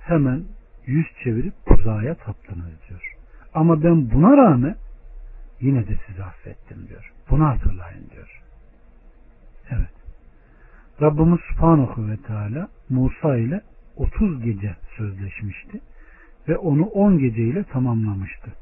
hemen 0.00 0.44
yüz 0.86 1.06
çevirip 1.24 1.54
buzağa 1.68 2.14
taptınız 2.14 2.72
diyor. 2.88 3.14
Ama 3.54 3.82
ben 3.82 4.10
buna 4.10 4.36
rağmen 4.36 4.76
yine 5.60 5.88
de 5.88 5.96
sizi 6.06 6.24
affettim 6.24 6.88
diyor. 6.88 7.12
Bunu 7.30 7.44
hatırlayın 7.44 8.10
diyor. 8.10 8.42
Evet. 9.70 9.94
Rabbimiz 11.02 11.40
Subhanahu 11.40 12.08
ve 12.08 12.16
Teala 12.16 12.68
Musa 12.90 13.36
ile 13.36 13.60
30 13.96 14.44
gece 14.44 14.76
sözleşmişti 14.96 15.80
ve 16.48 16.56
onu 16.56 16.84
10 16.84 17.18
gece 17.18 17.42
ile 17.42 17.64
tamamlamıştı. 17.64 18.52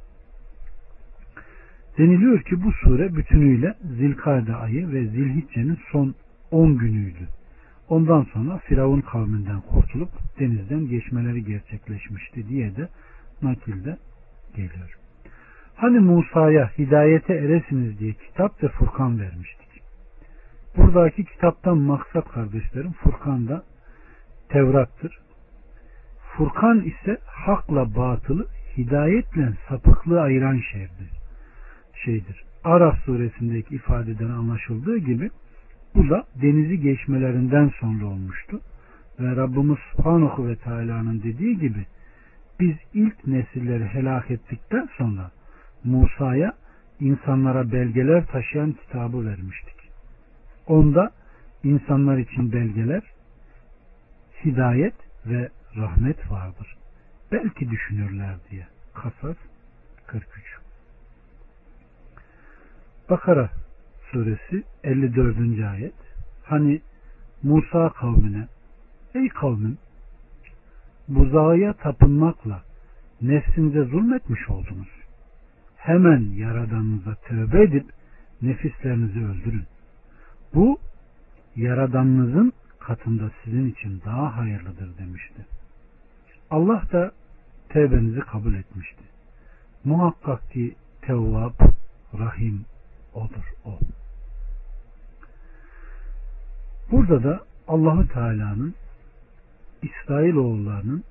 Deniliyor 1.98 2.42
ki 2.42 2.62
bu 2.64 2.72
sure 2.72 3.14
bütünüyle 3.14 3.74
Zilkade 3.98 4.54
ayı 4.54 4.92
ve 4.92 5.06
Zilhicce'nin 5.06 5.78
son 5.92 6.14
10 6.50 6.78
günüydü. 6.78 7.28
Ondan 7.88 8.22
sonra 8.22 8.58
Firavun 8.58 9.00
kavminden 9.00 9.60
kurtulup 9.60 10.10
denizden 10.38 10.86
geçmeleri 10.88 11.44
gerçekleşmişti 11.44 12.48
diye 12.48 12.76
de 12.76 12.88
nakilde 13.42 13.96
geliyor. 14.56 14.98
Hani 15.74 15.98
Musa'ya 15.98 16.70
hidayete 16.78 17.34
eresiniz 17.34 17.98
diye 17.98 18.12
kitap 18.12 18.62
ve 18.62 18.68
Furkan 18.68 19.20
vermiştik. 19.20 19.68
Buradaki 20.76 21.24
kitaptan 21.24 21.78
maksat 21.78 22.28
kardeşlerim 22.28 22.92
Furkan'da 22.92 23.62
Tevrat'tır. 24.48 25.18
Furkan 26.36 26.80
ise 26.80 27.18
hakla 27.26 27.94
batılı, 27.96 28.46
hidayetle 28.76 29.52
sapıklığı 29.68 30.20
ayıran 30.20 30.60
şeydir. 30.72 31.21
Şeydir. 32.04 32.44
Araf 32.64 32.98
suresindeki 33.04 33.74
ifadeden 33.74 34.30
anlaşıldığı 34.30 34.98
gibi 34.98 35.30
bu 35.94 36.10
da 36.10 36.24
denizi 36.42 36.80
geçmelerinden 36.80 37.72
sonra 37.80 38.06
olmuştu. 38.06 38.60
Ve 39.20 39.36
Rabbimiz 39.36 39.78
Subhanahu 39.92 40.48
ve 40.48 40.56
Teala'nın 40.56 41.22
dediği 41.22 41.58
gibi 41.58 41.86
biz 42.60 42.76
ilk 42.94 43.26
nesilleri 43.26 43.84
helak 43.84 44.30
ettikten 44.30 44.88
sonra 44.98 45.30
Musa'ya 45.84 46.52
insanlara 47.00 47.72
belgeler 47.72 48.26
taşıyan 48.26 48.72
kitabı 48.72 49.26
vermiştik. 49.26 49.76
Onda 50.66 51.10
insanlar 51.64 52.18
için 52.18 52.52
belgeler, 52.52 53.02
hidayet 54.44 54.94
ve 55.26 55.48
rahmet 55.76 56.30
vardır. 56.30 56.76
Belki 57.32 57.70
düşünürler 57.70 58.36
diye. 58.50 58.66
Kasas 58.94 59.36
43 60.06 60.61
Bakara 63.10 63.50
suresi 64.10 64.64
54. 64.84 65.70
ayet 65.72 65.94
Hani 66.44 66.80
Musa 67.42 67.88
kavmine 67.88 68.48
Ey 69.14 69.28
kavmim 69.28 69.78
buzağa 71.08 71.72
tapınmakla 71.72 72.62
nefsinize 73.22 73.84
zulmetmiş 73.84 74.50
oldunuz. 74.50 74.88
Hemen 75.76 76.20
yaradanınıza 76.20 77.14
tövbe 77.14 77.62
edip 77.62 77.86
nefislerinizi 78.42 79.18
öldürün. 79.18 79.64
Bu 80.54 80.78
yaradanınızın 81.56 82.52
katında 82.78 83.30
sizin 83.44 83.70
için 83.70 84.02
daha 84.04 84.36
hayırlıdır 84.36 84.98
demişti. 84.98 85.46
Allah 86.50 86.82
da 86.92 87.12
tevbenizi 87.68 88.20
kabul 88.20 88.54
etmişti. 88.54 89.02
Muhakkak 89.84 90.50
ki 90.50 90.74
Tevvab, 91.02 91.54
Rahim 92.18 92.64
odur 93.14 93.52
o. 93.64 93.78
Burada 96.90 97.24
da 97.24 97.40
Allahu 97.68 98.08
Teala'nın 98.08 98.74
İsrailoğullarının 99.82 101.04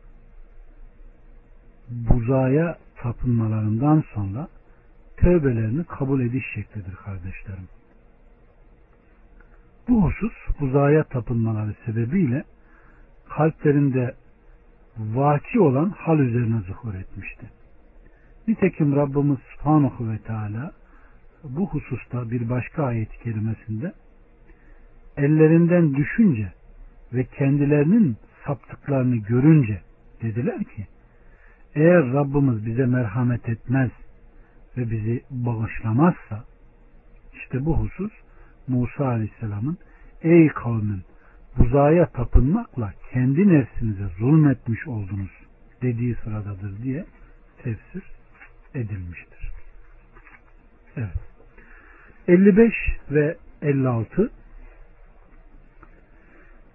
buzaya 1.89 2.77
tapınmalarından 2.97 4.03
sonra 4.13 4.47
tövbelerini 5.17 5.83
kabul 5.83 6.21
ediş 6.21 6.43
şeklidir 6.55 6.95
kardeşlerim. 6.95 7.67
Bu 9.87 10.03
husus 10.03 10.33
buzaya 10.59 11.03
tapınmaları 11.03 11.75
sebebiyle 11.85 12.43
kalplerinde 13.29 14.15
vaki 14.97 15.59
olan 15.59 15.89
hal 15.89 16.19
üzerine 16.19 16.61
zuhur 16.61 16.93
etmişti. 16.93 17.49
Nitekim 18.47 18.95
Rabbimiz 18.95 19.37
Subhanahu 19.39 20.09
ve 20.09 20.17
Teala 20.17 20.71
bu 21.43 21.67
hususta 21.69 22.31
bir 22.31 22.49
başka 22.49 22.83
ayet-i 22.83 23.23
kerimesinde 23.23 23.93
ellerinden 25.17 25.93
düşünce 25.93 26.53
ve 27.13 27.23
kendilerinin 27.23 28.17
saptıklarını 28.45 29.15
görünce 29.15 29.81
dediler 30.21 30.63
ki 30.63 30.87
eğer 31.75 32.13
Rabbimiz 32.13 32.65
bize 32.65 32.85
merhamet 32.85 33.49
etmez 33.49 33.91
ve 34.77 34.91
bizi 34.91 35.23
bağışlamazsa 35.29 36.43
işte 37.33 37.65
bu 37.65 37.77
husus 37.77 38.11
Musa 38.67 39.05
Aleyhisselam'ın 39.05 39.77
ey 40.21 40.47
kavmin 40.47 41.01
buzaya 41.57 42.05
tapınmakla 42.05 42.93
kendi 43.13 43.47
nefsinize 43.47 44.07
zulmetmiş 44.19 44.87
oldunuz 44.87 45.31
dediği 45.81 46.15
sıradadır 46.15 46.83
diye 46.83 47.05
tefsir 47.63 48.03
edilmiştir. 48.73 49.51
Evet. 50.97 51.30
55 52.27 52.73
ve 53.11 53.37
56 53.61 54.31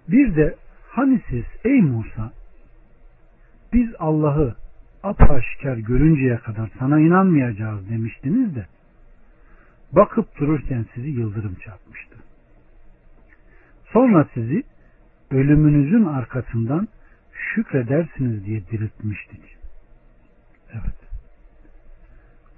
Bir 0.07 0.35
de 0.35 0.55
hani 0.89 1.21
siz 1.29 1.43
ey 1.63 1.81
Musa 1.81 2.31
biz 3.73 3.89
Allah'ı 3.99 4.55
apaşikar 5.03 5.77
görünceye 5.77 6.37
kadar 6.37 6.69
sana 6.79 6.99
inanmayacağız 6.99 7.89
demiştiniz 7.89 8.55
de 8.55 8.65
bakıp 9.91 10.39
dururken 10.39 10.85
sizi 10.93 11.09
yıldırım 11.09 11.55
çarpmıştı. 11.55 12.15
Sonra 13.93 14.27
sizi 14.33 14.63
ölümünüzün 15.31 16.05
arkasından 16.05 16.87
şükredersiniz 17.33 18.45
diye 18.45 18.67
diriltmiştik. 18.67 19.57
Evet. 20.71 20.97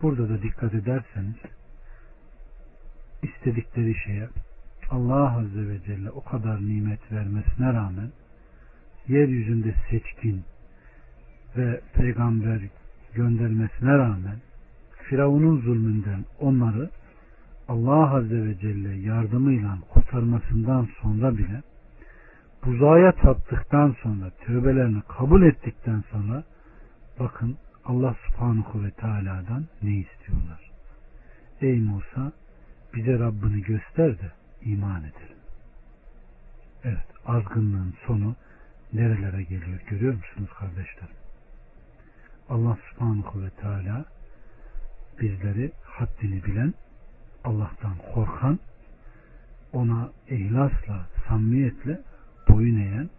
Burada 0.02 0.30
da 0.30 0.42
dikkat 0.42 0.74
ederseniz 0.74 1.36
istedikleri 3.24 3.96
şeye 4.06 4.30
Allah 4.90 5.38
Azze 5.38 5.70
ve 5.70 5.80
Celle 5.86 6.12
o 6.12 6.24
kadar 6.24 6.62
nimet 6.62 7.12
vermesine 7.12 7.74
rağmen 7.74 8.12
yeryüzünde 9.08 9.76
seçkin 9.90 10.44
ve 11.58 11.82
peygamber 11.94 12.62
göndermesine 13.14 13.98
rağmen 13.98 14.38
Firavun'un 15.10 15.62
zulmünden 15.62 16.26
onları 16.40 16.90
Allah 17.68 18.16
Azze 18.16 18.46
ve 18.46 18.58
Celle 18.60 18.96
yardımıyla 18.96 19.78
kurtarmasından 19.94 20.88
sonra 21.02 21.38
bile 21.38 21.62
buzağa 22.66 23.12
taptıktan 23.12 23.96
sonra 24.04 24.30
tövbelerini 24.46 25.02
kabul 25.08 25.44
ettikten 25.44 26.04
sonra 26.12 26.44
bakın 27.20 27.58
Allah 27.86 28.16
subhanahu 28.28 28.84
ve 28.84 28.92
teala'dan 28.92 29.66
ne 29.82 29.92
istiyorlar? 29.92 30.72
Ey 31.62 31.80
Musa 31.80 32.32
bize 32.94 33.20
Rabbini 33.20 33.62
göster 33.62 34.20
de 34.20 34.32
iman 34.62 35.00
edelim. 35.00 35.38
Evet 36.84 37.08
azgınlığın 37.26 37.94
sonu 38.08 38.36
nerelere 38.94 39.44
geliyor 39.44 39.80
görüyor 39.90 40.14
musunuz 40.14 40.50
kardeşlerim? 40.60 41.16
Allah 42.50 42.78
subhanahu 42.90 43.44
ve 43.44 43.50
teala 43.50 44.06
bizleri 45.22 45.72
haddini 45.84 46.44
bilen 46.44 46.74
Allah'tan 47.44 47.96
korkan 48.14 48.60
ona 49.74 50.10
ihlasla, 50.30 51.08
samimiyetle 51.28 52.02
boyun 52.50 52.80
eğen 52.80 53.10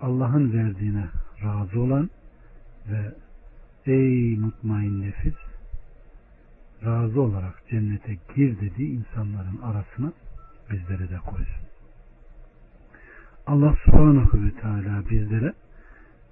Allah'ın 0.00 0.52
verdiğine 0.52 1.06
razı 1.44 1.80
olan 1.80 2.10
ve 2.90 3.14
ey 3.86 4.36
mutmain 4.36 5.02
nefis 5.02 5.34
razı 6.84 7.20
olarak 7.20 7.62
cennete 7.70 8.16
gir 8.34 8.60
dediği 8.60 8.88
insanların 8.88 9.60
arasına 9.62 10.12
bizleri 10.70 11.10
de 11.10 11.18
koysun. 11.18 11.66
Allah 13.46 13.74
subhanahu 13.84 14.44
ve 14.44 14.50
teala 14.60 15.02
bizlere 15.10 15.52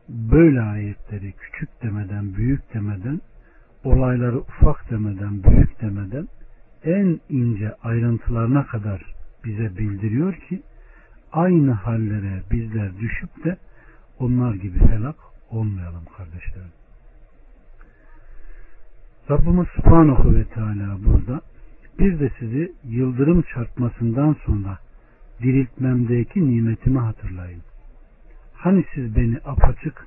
böyle 0.09 0.61
ayetleri 0.61 1.33
küçük 1.33 1.83
demeden, 1.83 2.35
büyük 2.35 2.75
demeden, 2.75 3.21
olayları 3.85 4.39
ufak 4.39 4.91
demeden, 4.91 5.45
büyük 5.45 5.81
demeden 5.81 6.29
en 6.85 7.21
ince 7.29 7.75
ayrıntılarına 7.83 8.67
kadar 8.67 9.15
bize 9.45 9.79
bildiriyor 9.79 10.35
ki 10.35 10.63
aynı 11.33 11.71
hallere 11.73 12.43
bizler 12.51 12.99
düşüp 12.99 13.45
de 13.45 13.57
onlar 14.19 14.55
gibi 14.55 14.79
helak 14.81 15.17
olmayalım 15.51 16.05
kardeşlerim. 16.17 16.78
Rabbimiz 19.31 19.67
Subhanahu 19.77 20.35
ve 20.35 20.45
Teala 20.45 20.99
burada 21.05 21.41
bir 21.99 22.21
de 22.21 22.31
sizi 22.39 22.73
yıldırım 22.85 23.43
çarpmasından 23.43 24.37
sonra 24.47 24.79
diriltmemdeki 25.43 26.51
nimetimi 26.51 26.99
hatırlayın. 26.99 27.63
Hani 28.55 28.85
siz 28.95 29.17
beni 29.17 29.39
apaçık 29.45 30.07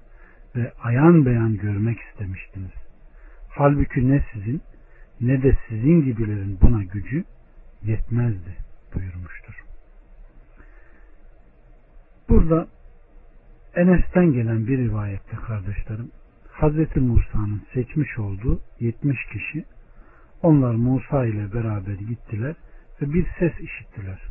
ve 0.56 0.74
ayan 0.84 1.26
beyan 1.26 1.58
görmek 1.58 2.00
istemiştiniz. 2.00 2.72
Halbuki 3.50 4.10
ne 4.10 4.26
sizin 4.34 4.62
ne 5.22 5.44
de 5.44 5.58
sizin 5.70 6.02
gibilerin 6.06 6.58
buna 6.62 6.84
gücü 6.84 7.24
yetmezdi 7.84 8.56
buyurmuştur. 8.96 9.64
Burada 12.30 12.68
Enes'ten 13.76 14.34
gelen 14.34 14.68
bir 14.68 14.78
rivayette 14.78 15.36
kardeşlerim 15.48 16.12
Hz. 16.62 16.96
Musa'nın 16.96 17.62
seçmiş 17.74 18.20
olduğu 18.20 18.62
70 18.80 19.18
kişi 19.26 19.66
onlar 20.42 20.76
Musa 20.76 21.26
ile 21.26 21.54
beraber 21.54 21.94
gittiler 21.94 22.56
ve 23.02 23.14
bir 23.14 23.28
ses 23.40 23.60
işittiler. 23.60 24.22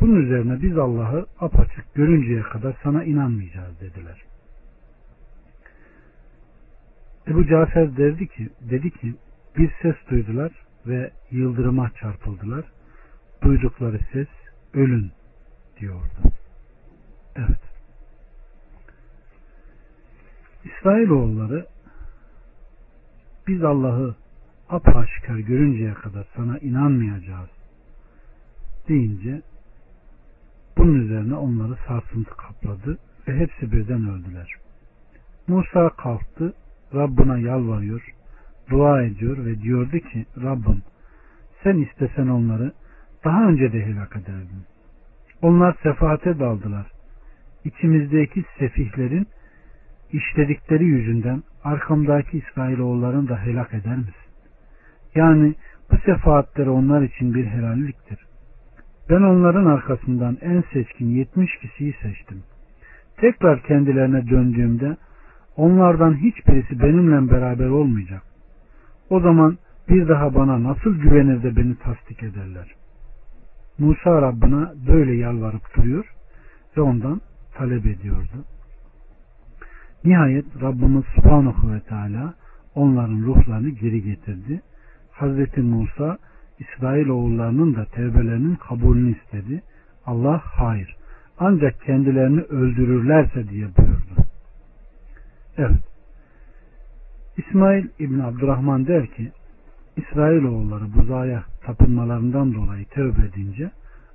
Bunun 0.00 0.16
üzerine 0.16 0.62
biz 0.62 0.78
Allah'ı 0.78 1.26
apaçık 1.40 1.94
görünceye 1.94 2.42
kadar 2.42 2.76
sana 2.82 3.04
inanmayacağız 3.04 3.80
dediler. 3.80 4.22
Ebu 7.28 7.46
Cafer 7.46 7.96
derdi 7.96 8.28
ki, 8.28 8.48
dedi 8.60 8.90
ki 8.90 9.14
bir 9.56 9.70
ses 9.82 9.96
duydular 10.10 10.52
ve 10.86 11.10
yıldırıma 11.30 11.90
çarpıldılar. 11.90 12.64
Duydukları 13.42 13.98
ses 14.12 14.28
ölün 14.74 15.12
diyordu. 15.80 16.32
Evet. 17.36 17.74
İsrailoğulları 20.84 21.66
biz 23.46 23.64
Allah'ı 23.64 24.14
apaşikar 24.68 25.38
görünceye 25.38 25.94
kadar 25.94 26.26
sana 26.36 26.58
inanmayacağız 26.58 27.48
deyince 28.88 29.42
bunun 30.76 30.94
üzerine 30.94 31.34
onları 31.34 31.76
sarsıntı 31.88 32.30
kapladı 32.30 32.98
ve 33.28 33.38
hepsi 33.38 33.72
birden 33.72 34.08
öldüler. 34.08 34.48
Musa 35.48 35.88
kalktı, 35.88 36.54
Rabbına 36.94 37.38
yalvarıyor, 37.38 38.14
dua 38.70 39.02
ediyor 39.02 39.46
ve 39.46 39.60
diyordu 39.60 39.98
ki 39.98 40.26
Rabbim 40.42 40.82
sen 41.62 41.76
istesen 41.78 42.28
onları 42.28 42.72
daha 43.24 43.48
önce 43.48 43.72
de 43.72 43.86
helak 43.86 44.16
ederdin. 44.16 44.64
Onlar 45.42 45.76
sefahate 45.82 46.38
daldılar. 46.38 46.86
İçimizdeki 47.64 48.44
sefihlerin 48.58 49.26
işledikleri 50.16 50.84
yüzünden 50.84 51.42
arkamdaki 51.64 52.38
İsrailoğullarını 52.38 53.28
da 53.28 53.38
helak 53.38 53.74
eder 53.74 53.96
misin? 53.96 54.14
Yani 55.14 55.54
bu 55.92 55.96
sefahatleri 55.96 56.70
onlar 56.70 57.02
için 57.02 57.34
bir 57.34 57.46
helalliktir. 57.46 58.18
Ben 59.10 59.22
onların 59.22 59.66
arkasından 59.66 60.38
en 60.40 60.64
seçkin 60.72 61.06
70 61.06 61.58
kişiyi 61.58 61.94
seçtim. 62.02 62.42
Tekrar 63.16 63.62
kendilerine 63.62 64.30
döndüğümde 64.30 64.96
onlardan 65.56 66.14
hiçbirisi 66.14 66.80
benimle 66.80 67.30
beraber 67.30 67.68
olmayacak. 67.68 68.22
O 69.10 69.20
zaman 69.20 69.58
bir 69.88 70.08
daha 70.08 70.34
bana 70.34 70.62
nasıl 70.62 70.94
güvenir 70.94 71.42
de 71.42 71.56
beni 71.56 71.76
tasdik 71.78 72.22
ederler? 72.22 72.74
Musa 73.78 74.22
Rabbına 74.22 74.72
böyle 74.88 75.12
yalvarıp 75.12 75.76
duruyor 75.76 76.14
ve 76.76 76.80
ondan 76.80 77.20
talep 77.54 77.86
ediyordu. 77.86 78.44
Nihayet 80.04 80.44
Rabbimiz 80.62 81.04
Subhanahu 81.14 81.72
ve 81.72 81.80
Teala 81.80 82.34
onların 82.74 83.22
ruhlarını 83.22 83.68
geri 83.68 84.02
getirdi. 84.02 84.60
Hazreti 85.12 85.60
Musa 85.60 86.18
İsrail 86.58 87.08
oğullarının 87.08 87.74
da 87.74 87.84
tevbelerinin 87.84 88.54
kabulünü 88.54 89.16
istedi. 89.16 89.62
Allah 90.06 90.42
hayır. 90.44 90.96
Ancak 91.38 91.82
kendilerini 91.82 92.40
öldürürlerse 92.40 93.48
diye 93.48 93.66
buyurdu. 93.78 94.28
Evet. 95.56 95.82
İsmail 97.36 97.86
İbn 97.98 98.20
Abdurrahman 98.20 98.86
der 98.86 99.06
ki 99.06 99.32
İsrailoğulları 99.96 100.94
buzaya 100.94 101.44
tapınmalarından 101.62 102.54
dolayı 102.54 102.84
tövbe 102.84 103.26
edince 103.26 103.70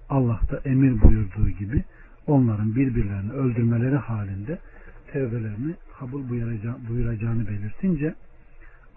Allah 0.10 0.40
da 0.52 0.70
emir 0.70 1.02
buyurduğu 1.02 1.50
gibi 1.50 1.84
onların 2.28 2.76
birbirlerini 2.76 3.32
öldürmeleri 3.32 3.96
halinde 3.96 4.58
tevbelerini 5.12 5.76
kabul 6.00 6.30
buyuracağını 6.90 7.48
belirtince 7.48 8.16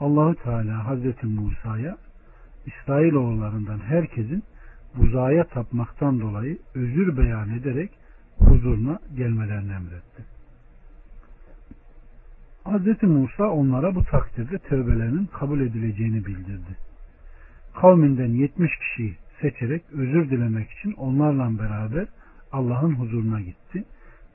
Allahu 0.01 0.35
Teala 0.35 0.87
Hazreti 0.87 1.27
Musa'ya 1.27 1.97
İsrailoğullarından 2.67 3.79
herkesin 3.79 4.43
buzaya 4.97 5.45
tapmaktan 5.45 6.21
dolayı 6.21 6.59
özür 6.75 7.17
beyan 7.17 7.51
ederek 7.51 7.91
huzuruna 8.39 8.99
gelmelerini 9.17 9.73
emretti. 9.73 10.25
Hz. 12.65 13.03
Musa 13.03 13.49
onlara 13.49 13.95
bu 13.95 14.05
takdirde 14.05 14.59
tövbelerinin 14.59 15.27
kabul 15.27 15.61
edileceğini 15.61 16.27
bildirdi. 16.27 16.77
Kavminden 17.75 18.29
70 18.29 18.71
kişiyi 18.79 19.17
seçerek 19.41 19.83
özür 19.93 20.31
dilemek 20.31 20.71
için 20.71 20.93
onlarla 20.93 21.59
beraber 21.59 22.07
Allah'ın 22.53 22.95
huzuruna 22.95 23.41
gitti. 23.41 23.85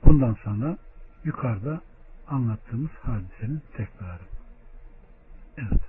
Bundan 0.04 0.34
sonra 0.44 0.76
yukarıda 1.24 1.80
anlattığımız 2.28 2.90
hadisenin 2.90 3.62
tekrarı. 3.76 4.22
Evet. 5.58 5.82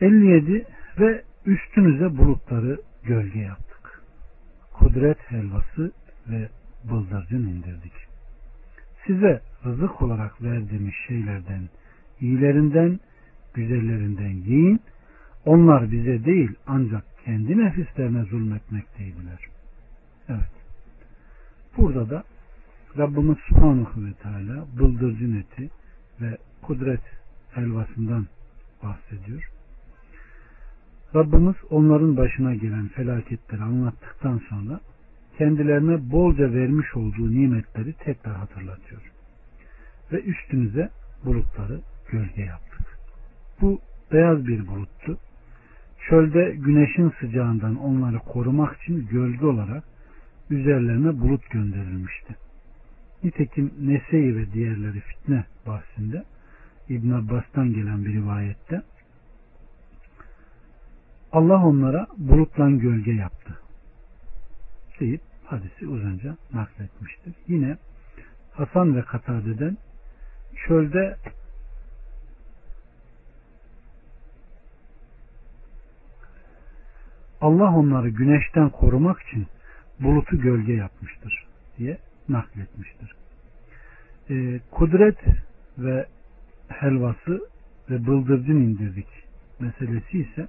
57 0.00 0.66
ve 0.98 1.24
üstünüze 1.46 2.18
bulutları 2.18 2.80
gölge 3.02 3.38
yaptık. 3.38 4.02
Kudret 4.72 5.18
helvası 5.30 5.92
ve 6.28 6.48
bıldırcın 6.84 7.46
indirdik. 7.46 7.92
Size 9.06 9.40
rızık 9.64 10.02
olarak 10.02 10.42
verdiğimiz 10.42 10.94
şeylerden, 11.08 11.68
iyilerinden, 12.20 13.00
güzellerinden 13.54 14.30
yiyin. 14.30 14.80
Onlar 15.44 15.90
bize 15.90 16.24
değil 16.24 16.50
ancak 16.66 17.04
kendi 17.24 17.58
nefislerine 17.58 18.24
zulmetmekteydiler. 18.24 19.38
Evet. 20.28 20.52
Burada 21.76 22.10
da 22.10 22.24
Rabbimiz 22.98 23.38
Subhanahu 23.48 24.04
ve 24.04 24.12
Teala 24.22 24.66
bıldırcın 24.78 25.36
eti 25.40 25.70
ve 26.20 26.36
kudret 26.62 27.00
helvasından 27.50 28.26
bahsediyor. 28.82 29.50
Rabbimiz 31.14 31.54
onların 31.70 32.16
başına 32.16 32.54
gelen 32.54 32.88
felaketleri 32.88 33.62
anlattıktan 33.62 34.40
sonra 34.48 34.80
kendilerine 35.38 36.10
bolca 36.10 36.52
vermiş 36.52 36.96
olduğu 36.96 37.30
nimetleri 37.30 37.92
tekrar 37.92 38.36
hatırlatıyor. 38.36 39.02
Ve 40.12 40.22
üstünüze 40.22 40.90
bulutları 41.24 41.80
gölge 42.10 42.42
yaptık. 42.42 42.98
Bu 43.60 43.80
beyaz 44.12 44.46
bir 44.46 44.66
buluttu. 44.66 45.18
Çölde 46.08 46.50
güneşin 46.50 47.12
sıcağından 47.20 47.76
onları 47.76 48.18
korumak 48.18 48.82
için 48.82 49.06
gölge 49.06 49.46
olarak 49.46 49.84
üzerlerine 50.50 51.20
bulut 51.20 51.50
gönderilmişti. 51.50 52.36
Nitekim 53.24 53.72
Nese'yi 53.80 54.36
ve 54.36 54.52
diğerleri 54.52 55.00
fitne 55.00 55.44
bahsinde. 55.66 56.24
İbn 56.88 57.10
Abbas'tan 57.10 57.72
gelen 57.72 58.04
bir 58.04 58.12
rivayette. 58.12 58.82
Allah 61.32 61.66
onlara 61.66 62.06
bulutlan 62.16 62.78
gölge 62.78 63.12
yaptı. 63.12 63.58
Deyip 65.00 65.20
hadisi 65.44 65.86
uzunca 65.86 66.36
nakletmiştir. 66.52 67.34
Yine 67.48 67.76
Hasan 68.52 68.96
ve 68.96 69.02
Katade'den 69.02 69.76
çölde 70.66 71.16
Allah 77.40 77.76
onları 77.76 78.08
güneşten 78.08 78.70
korumak 78.70 79.22
için 79.22 79.46
bulutu 80.00 80.40
gölge 80.40 80.72
yapmıştır 80.72 81.46
diye 81.78 81.98
nakletmiştir. 82.32 83.12
Ee, 84.30 84.60
kudret 84.70 85.18
ve 85.78 86.06
helvası 86.68 87.40
ve 87.90 88.06
bıldırcın 88.06 88.56
indirdik 88.56 89.08
meselesi 89.60 90.18
ise 90.18 90.48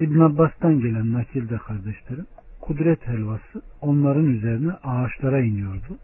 İbn 0.00 0.20
Abbas'tan 0.20 0.80
gelen 0.80 1.12
nakilde 1.12 1.56
kardeşlerim 1.56 2.26
kudret 2.60 3.06
helvası 3.06 3.62
onların 3.80 4.26
üzerine 4.26 4.72
ağaçlara 4.72 5.40
iniyordu 5.40 5.98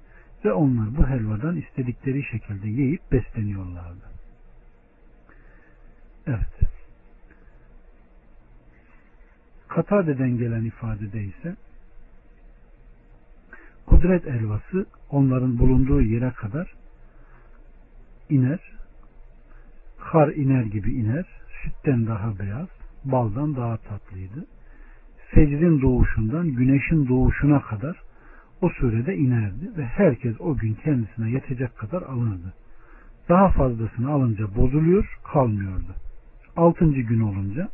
ve 0.45 0.53
onlar 0.53 0.97
bu 0.97 1.07
helvadan 1.07 1.57
istedikleri 1.57 2.25
şekilde 2.25 2.69
yiyip 2.69 3.13
besleniyorlardı. 3.13 4.05
Evet. 6.27 6.71
Katade'den 9.69 10.39
gelen 10.39 10.65
ifadede 10.65 11.25
ise 11.25 11.57
kudret 13.87 14.27
helvası 14.27 14.87
onların 15.11 15.59
bulunduğu 15.59 16.03
yere 16.03 16.31
kadar 16.31 16.75
iner. 18.31 18.61
Kar 20.13 20.29
iner 20.29 20.63
gibi 20.63 20.95
iner. 20.95 21.25
Sütten 21.65 22.07
daha 22.07 22.39
beyaz, 22.39 22.69
baldan 23.05 23.57
daha 23.57 23.77
tatlıydı. 23.77 24.47
Fecrin 25.31 25.83
doğuşundan 25.83 26.49
güneşin 26.49 27.09
doğuşuna 27.09 27.61
kadar 27.61 27.97
o 28.61 28.69
sürede 28.69 29.17
inerdi 29.17 29.71
ve 29.77 29.85
herkes 29.85 30.41
o 30.41 30.57
gün 30.57 30.75
kendisine 30.75 31.31
yetecek 31.31 31.79
kadar 31.79 32.03
alınırdı. 32.03 32.55
Daha 33.29 33.49
fazlasını 33.49 34.11
alınca 34.11 34.55
bozuluyor, 34.55 35.19
kalmıyordu. 35.33 35.95
Altıncı 36.57 37.01
gün 37.01 37.21
olunca 37.21 37.69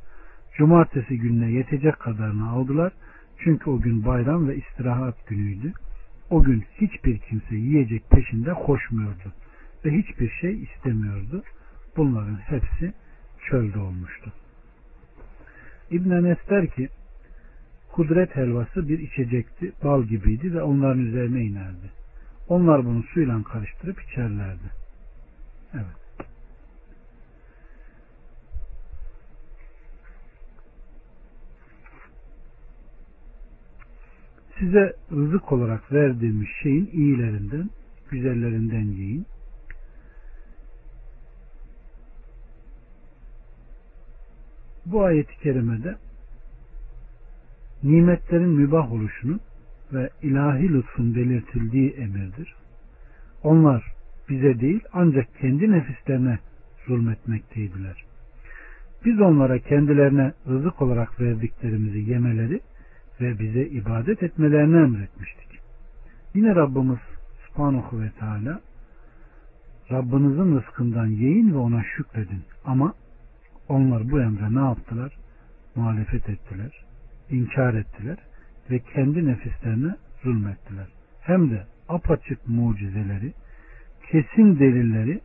cumartesi 0.57 1.19
gününe 1.19 1.51
yetecek 1.51 2.01
kadarını 2.01 2.51
aldılar. 2.51 2.93
Çünkü 3.39 3.71
o 3.71 3.81
gün 3.81 4.05
bayram 4.05 4.49
ve 4.49 4.57
istirahat 4.57 5.27
günüydü. 5.27 5.73
O 6.33 6.43
gün 6.43 6.65
hiçbir 6.81 7.19
kimse 7.19 7.57
yiyecek 7.57 8.11
peşinde 8.11 8.53
koşmuyordu 8.55 9.33
ve 9.85 9.91
hiçbir 9.91 10.31
şey 10.31 10.63
istemiyordu. 10.63 11.43
Bunların 11.97 12.37
hepsi 12.37 12.93
çölde 13.51 13.79
olmuştu. 13.79 14.33
İbn 15.91 16.11
Enes 16.11 16.39
der 16.51 16.67
ki 16.67 16.89
kudret 17.93 18.37
helvası 18.37 18.89
bir 18.89 18.99
içecekti, 18.99 19.73
bal 19.85 20.03
gibiydi 20.03 20.55
ve 20.55 20.63
onların 20.63 21.07
üzerine 21.07 21.45
inerdi. 21.45 21.91
Onlar 22.49 22.85
bunu 22.85 23.03
suyla 23.03 23.43
karıştırıp 23.43 24.03
içerlerdi. 24.03 24.71
Evet. 25.75 26.02
Size 34.63 34.97
rızık 35.13 35.53
olarak 35.53 35.93
verdiğimiz 35.93 36.49
şeyin 36.63 36.91
iyilerinden, 36.93 37.71
güzellerinden 38.11 38.83
yiyin. 38.83 39.27
Bu 44.87 45.05
ayeti 45.05 45.39
kerimede 45.43 45.97
nimetlerin 47.83 48.49
mübah 48.49 48.93
oluşunu 48.93 49.41
ve 49.93 50.11
ilahi 50.23 50.73
lütfun 50.73 51.15
belirtildiği 51.15 51.91
emirdir. 51.91 52.55
Onlar 53.43 53.93
bize 54.29 54.61
değil 54.61 54.81
ancak 54.93 55.39
kendi 55.41 55.73
nefislerine 55.73 56.39
zulmetmekteydiler. 56.87 58.05
Biz 59.05 59.21
onlara 59.21 59.59
kendilerine 59.59 60.33
rızık 60.49 60.83
olarak 60.83 61.21
verdiklerimizi 61.21 62.11
yemeleri 62.11 62.61
ve 63.23 63.39
bize 63.39 63.67
ibadet 63.67 64.23
etmelerini 64.23 64.77
emretmiştik. 64.77 65.61
Yine 66.35 66.55
Rabbimiz 66.55 66.99
Subhanahu 67.47 68.01
ve 68.01 68.11
Teala 68.11 68.61
Rabbinizin 69.91 70.57
rızkından 70.57 71.07
yiyin 71.07 71.55
ve 71.55 71.59
ona 71.59 71.85
şükredin. 71.97 72.43
Ama 72.65 72.95
onlar 73.69 74.11
bu 74.11 74.21
emre 74.21 74.55
ne 74.55 74.61
yaptılar? 74.61 75.13
Muhalefet 75.75 76.29
ettiler, 76.29 76.85
inkar 77.31 77.75
ettiler 77.75 78.17
ve 78.71 78.79
kendi 78.79 79.27
nefislerine 79.27 79.97
zulmettiler. 80.23 80.87
Hem 81.21 81.51
de 81.51 81.67
apaçık 81.89 82.49
mucizeleri, 82.49 83.33
kesin 84.11 84.59
delilleri 84.59 85.21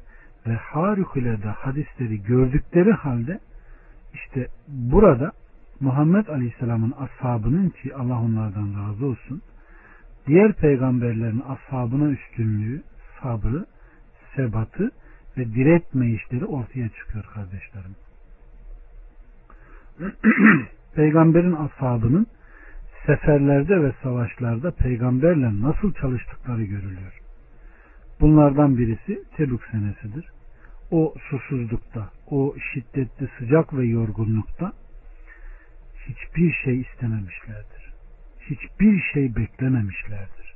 ve 0.48 0.54
harikulade 0.54 1.48
hadisleri 1.48 2.24
gördükleri 2.24 2.92
halde 2.92 3.40
işte 4.14 4.48
burada 4.68 5.32
Muhammed 5.80 6.28
Aleyhisselam'ın 6.28 6.94
ashabının 6.98 7.70
ki 7.70 7.96
Allah 7.96 8.22
onlardan 8.22 8.74
razı 8.80 9.06
olsun 9.06 9.42
diğer 10.28 10.54
peygamberlerin 10.54 11.44
ashabına 11.48 12.10
üstünlüğü, 12.10 12.84
sabrı, 13.22 13.66
sebatı 14.36 14.92
ve 15.38 15.54
diretme 15.54 16.12
işleri 16.12 16.46
ortaya 16.46 16.90
çıkıyor 16.90 17.26
kardeşlerim. 17.34 17.96
Peygamberin 20.96 21.56
ashabının 21.56 22.28
seferlerde 23.06 23.84
ve 23.84 23.92
savaşlarda 24.04 24.72
peygamberle 24.72 25.62
nasıl 25.62 25.94
çalıştıkları 25.94 26.64
görülüyor. 26.64 27.20
Bunlardan 28.20 28.78
birisi 28.78 29.24
Tebük 29.38 29.62
senesidir. 29.72 30.26
O 30.92 31.14
susuzlukta, 31.30 32.10
o 32.32 32.56
şiddetli 32.74 33.30
sıcak 33.40 33.78
ve 33.78 33.86
yorgunlukta 33.86 34.74
hiçbir 36.10 36.54
şey 36.64 36.82
istememişlerdir. 36.82 37.94
Hiçbir 38.40 39.02
şey 39.14 39.36
beklememişlerdir. 39.36 40.56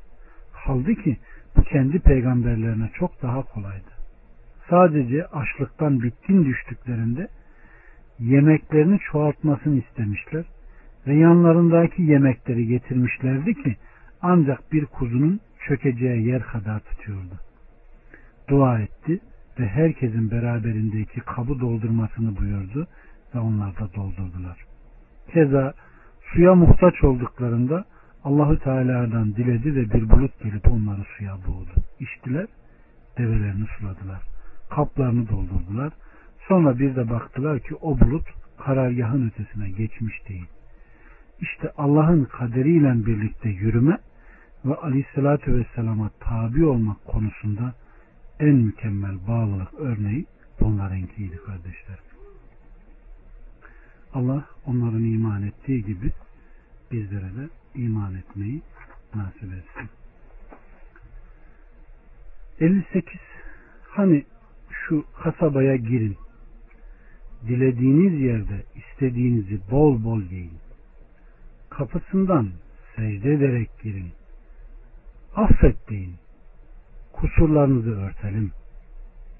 Halbuki 0.52 1.18
bu 1.56 1.64
kendi 1.64 2.00
peygamberlerine 2.00 2.92
çok 2.94 3.22
daha 3.22 3.42
kolaydı. 3.42 3.92
Sadece 4.70 5.26
açlıktan 5.26 6.04
bitkin 6.04 6.46
düştüklerinde 6.46 7.28
yemeklerini 8.20 9.00
çoğaltmasını 9.12 9.80
istemişler 9.80 10.46
ve 11.08 11.16
yanlarındaki 11.16 12.02
yemekleri 12.02 12.68
getirmişlerdi 12.68 13.54
ki 13.64 13.76
ancak 14.22 14.74
bir 14.74 14.86
kuzunun 14.86 15.40
çökeceği 15.68 16.28
yer 16.28 16.44
kadar 16.44 16.80
tutuyordu. 16.80 17.40
Dua 18.50 18.80
etti 18.80 19.20
ve 19.60 19.68
herkesin 19.68 20.32
beraberindeki 20.32 21.20
kabı 21.20 21.60
doldurmasını 21.60 22.38
buyurdu 22.38 22.88
ve 23.36 23.40
onlar 23.40 23.80
da 23.80 23.94
doldurdular. 23.96 24.71
Keza 25.34 25.74
suya 26.22 26.56
muhtaç 26.56 27.04
olduklarında 27.04 27.86
Allahü 28.24 28.60
Teala'dan 28.60 29.36
diledi 29.36 29.76
ve 29.76 29.94
bir 29.94 30.10
bulut 30.10 30.40
gelip 30.44 30.72
onları 30.72 31.04
suya 31.18 31.38
boğdu. 31.48 31.72
İçtiler, 32.00 32.48
develerini 33.18 33.66
suladılar. 33.80 34.22
Kaplarını 34.70 35.30
doldurdular. 35.30 35.94
Sonra 36.48 36.80
bir 36.80 36.96
de 36.96 37.10
baktılar 37.10 37.60
ki 37.60 37.76
o 37.76 38.00
bulut 38.00 38.28
karargahın 38.58 39.28
ötesine 39.28 39.70
geçmiş 39.70 40.30
değil. 40.30 40.48
İşte 41.40 41.72
Allah'ın 41.78 42.24
kaderiyle 42.24 43.06
birlikte 43.06 43.50
yürüme 43.50 43.98
ve 44.66 44.76
aleyhissalatü 44.76 45.56
vesselama 45.56 46.10
tabi 46.20 46.66
olmak 46.66 47.06
konusunda 47.06 47.74
en 48.40 48.56
mükemmel 48.56 49.28
bağlılık 49.28 49.74
örneği 49.74 50.26
bunlarınkiydi 50.60 51.38
kardeşler. 51.38 52.11
Allah 54.14 54.46
onların 54.66 55.04
iman 55.04 55.44
ettiği 55.44 55.86
gibi 55.86 56.12
bizlere 56.92 57.36
de 57.36 57.50
iman 57.76 58.16
etmeyi 58.16 58.62
nasip 59.16 59.44
etsin. 59.44 59.90
58 62.60 63.20
Hani 63.92 64.26
şu 64.70 65.06
kasabaya 65.24 65.76
girin. 65.76 66.18
Dilediğiniz 67.48 68.22
yerde 68.22 68.64
istediğinizi 68.76 69.60
bol 69.72 70.04
bol 70.04 70.22
yiyin. 70.22 70.60
Kapısından 71.70 72.50
secde 72.96 73.34
ederek 73.34 73.70
girin. 73.84 74.12
Affet 75.36 75.90
deyin. 75.90 76.16
Kusurlarınızı 77.14 78.02
örtelim. 78.02 78.52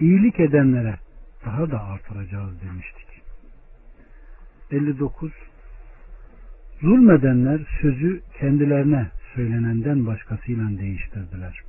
İyilik 0.00 0.40
edenlere 0.40 0.98
daha 1.44 1.70
da 1.70 1.84
artıracağız 1.84 2.62
demiştik. 2.62 3.11
59 4.72 5.32
Zulmedenler 6.80 7.60
sözü 7.80 8.22
kendilerine 8.40 9.10
söylenenden 9.34 10.06
başkasıyla 10.06 10.68
değiştirdiler. 10.78 11.60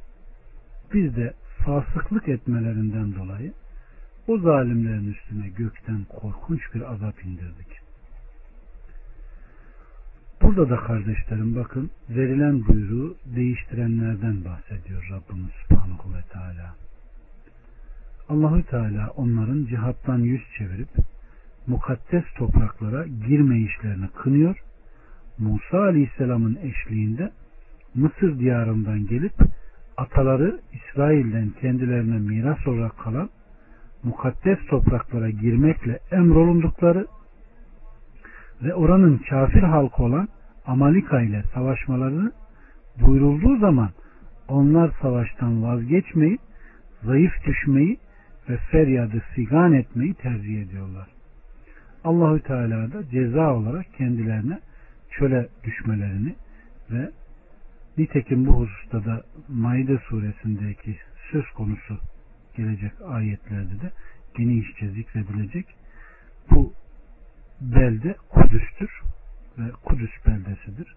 Biz 0.93 1.15
de 1.15 1.33
fasıklık 1.65 2.27
etmelerinden 2.27 3.15
dolayı 3.15 3.53
o 4.27 4.37
zalimlerin 4.37 5.13
üstüne 5.13 5.49
gökten 5.49 6.05
korkunç 6.09 6.61
bir 6.73 6.91
azap 6.93 7.25
indirdik. 7.25 7.79
Burada 10.41 10.69
da 10.69 10.75
kardeşlerim 10.75 11.55
bakın 11.55 11.91
verilen 12.09 12.67
buyruğu 12.67 13.15
değiştirenlerden 13.35 14.45
bahsediyor 14.45 15.09
Rabbimiz 15.11 15.51
Subhanahu 15.67 16.13
ve 16.13 16.21
Teala. 16.33 16.75
Allahü 18.29 18.63
Teala 18.63 19.09
onların 19.09 19.65
cihattan 19.65 20.19
yüz 20.19 20.41
çevirip 20.57 20.89
mukaddes 21.67 22.23
topraklara 22.37 23.05
girme 23.27 23.59
işlerini 23.59 24.07
kınıyor. 24.07 24.57
Musa 25.39 25.79
Aleyhisselam'ın 25.79 26.57
eşliğinde 26.61 27.31
Mısır 27.95 28.39
diyarından 28.39 29.07
gelip 29.07 29.33
ataları 29.97 30.59
İsrail'den 30.73 31.49
kendilerine 31.61 32.17
miras 32.19 32.67
olarak 32.67 32.99
kalan 32.99 33.29
mukaddes 34.03 34.59
topraklara 34.69 35.29
girmekle 35.29 35.99
emrolundukları 36.11 37.07
ve 38.63 38.73
oranın 38.73 39.17
kafir 39.29 39.63
halkı 39.63 40.03
olan 40.03 40.27
Amalika 40.65 41.21
ile 41.21 41.43
savaşmalarını 41.53 42.31
buyurulduğu 43.01 43.57
zaman 43.57 43.89
onlar 44.47 44.91
savaştan 45.01 45.63
vazgeçmeyi, 45.63 46.37
zayıf 47.03 47.33
düşmeyi 47.45 47.97
ve 48.49 48.57
feryadı 48.57 49.21
sigan 49.35 49.73
etmeyi 49.73 50.13
tercih 50.13 50.61
ediyorlar. 50.61 51.12
Allahü 52.03 52.41
Teala 52.41 52.93
da 52.93 53.09
ceza 53.09 53.53
olarak 53.53 53.93
kendilerine 53.93 54.59
çöle 55.11 55.47
düşmelerini 55.63 56.35
ve 56.91 57.11
nitekim 57.97 58.45
bu 58.45 58.53
hususta 58.53 59.05
da 59.05 59.23
Maide 59.49 59.97
suresindeki 59.97 60.97
söz 61.31 61.49
konusu 61.49 61.99
gelecek 62.57 62.91
ayetlerde 63.07 63.81
de 63.81 63.91
genişçe 64.37 64.89
zikredilecek. 64.89 65.65
Bu 66.51 66.73
belde 67.61 68.15
Kudüs'tür 68.29 69.01
ve 69.57 69.71
Kudüs 69.71 70.11
beldesidir. 70.27 70.95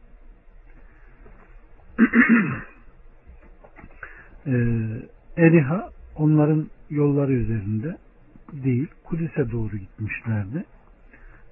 ee, 4.47 4.53
Eriha 5.37 5.91
onların 6.17 6.71
yolları 6.91 7.33
üzerinde 7.33 7.97
değil 8.53 8.89
Kudüs'e 9.05 9.51
doğru 9.51 9.77
gitmişlerdi. 9.77 10.65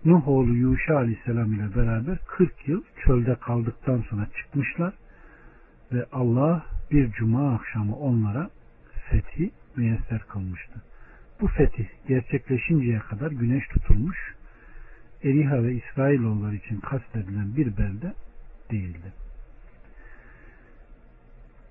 Nuh 0.04 0.28
oğlu 0.28 0.54
Yuşa 0.54 0.96
aleyhisselam 0.96 1.52
ile 1.52 1.76
beraber 1.76 2.18
40 2.26 2.68
yıl 2.68 2.82
çölde 3.04 3.34
kaldıktan 3.34 4.04
sonra 4.10 4.26
çıkmışlar 4.36 4.94
ve 5.92 6.06
Allah 6.12 6.66
bir 6.90 7.12
cuma 7.12 7.54
akşamı 7.54 7.96
onlara 7.96 8.50
fethi 9.10 9.50
müyesser 9.76 10.20
kılmıştı. 10.28 10.82
Bu 11.40 11.46
fetih 11.46 11.86
gerçekleşinceye 12.08 12.98
kadar 12.98 13.30
güneş 13.30 13.68
tutulmuş, 13.68 14.34
Eriha 15.24 15.62
ve 15.62 15.74
İsrailoğulları 15.74 16.54
için 16.54 16.80
kastedilen 16.80 17.56
bir 17.56 17.76
belde 17.76 18.12
değildi. 18.70 19.12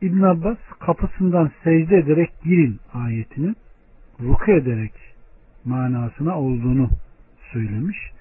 İbn 0.02 0.22
Abbas 0.22 0.58
kapısından 0.80 1.52
secde 1.64 1.98
ederek 1.98 2.30
girin 2.44 2.80
ayetinin 2.94 3.56
ruku 4.20 4.52
ederek 4.52 4.94
manasına 5.66 6.40
olduğunu 6.40 6.90
söylemiş 7.52 8.13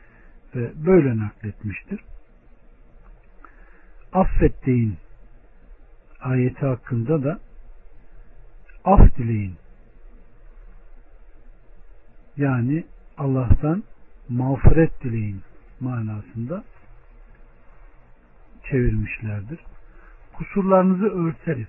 böyle 0.55 1.17
nakletmiştir. 1.17 2.01
Affet 4.13 4.67
deyin 4.67 4.97
ayeti 6.21 6.67
hakkında 6.67 7.25
da 7.25 7.41
af 8.85 9.17
dileyin. 9.17 9.55
Yani 12.37 12.85
Allah'tan 13.19 13.85
mağfiret 14.29 15.03
dileyin 15.03 15.43
manasında 15.81 16.65
çevirmişlerdir. 18.71 19.61
Kusurlarınızı 20.33 21.07
örteriz. 21.07 21.69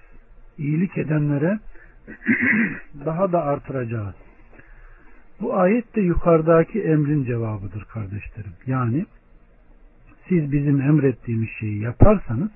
İyilik 0.58 0.98
edenlere 0.98 1.60
daha 3.06 3.32
da 3.32 3.44
artıracağız. 3.44 4.16
Bu 5.44 5.56
ayet 5.56 5.96
de 5.96 6.02
yukarıdaki 6.02 6.82
emrin 6.82 7.26
cevabıdır 7.26 7.84
kardeşlerim. 7.84 8.54
Yani 8.68 9.06
siz 10.30 10.52
bizim 10.52 10.82
emrettiğimiz 10.82 11.50
şeyi 11.60 11.82
yaparsanız 11.82 12.52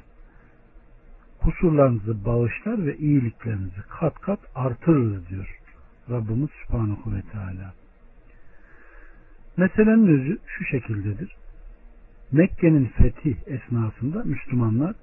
kusurlarınızı 1.41 2.26
bağışlar 2.26 2.86
ve 2.86 2.97
iyiliklerinizi 2.97 3.82
kat 4.00 4.21
kat 4.21 4.39
artırırız 4.56 5.30
diyor 5.30 5.60
Rabbimiz 6.10 6.50
Subhanahu 6.50 7.15
ve 7.15 7.21
Teala. 7.32 7.73
Meselenin 9.58 10.08
özü 10.08 10.38
şu 10.45 10.65
şekildedir. 10.65 11.36
Mekke'nin 12.32 12.86
fethi 12.86 13.38
esnasında 13.47 14.23
Müslümanlar 14.23 14.95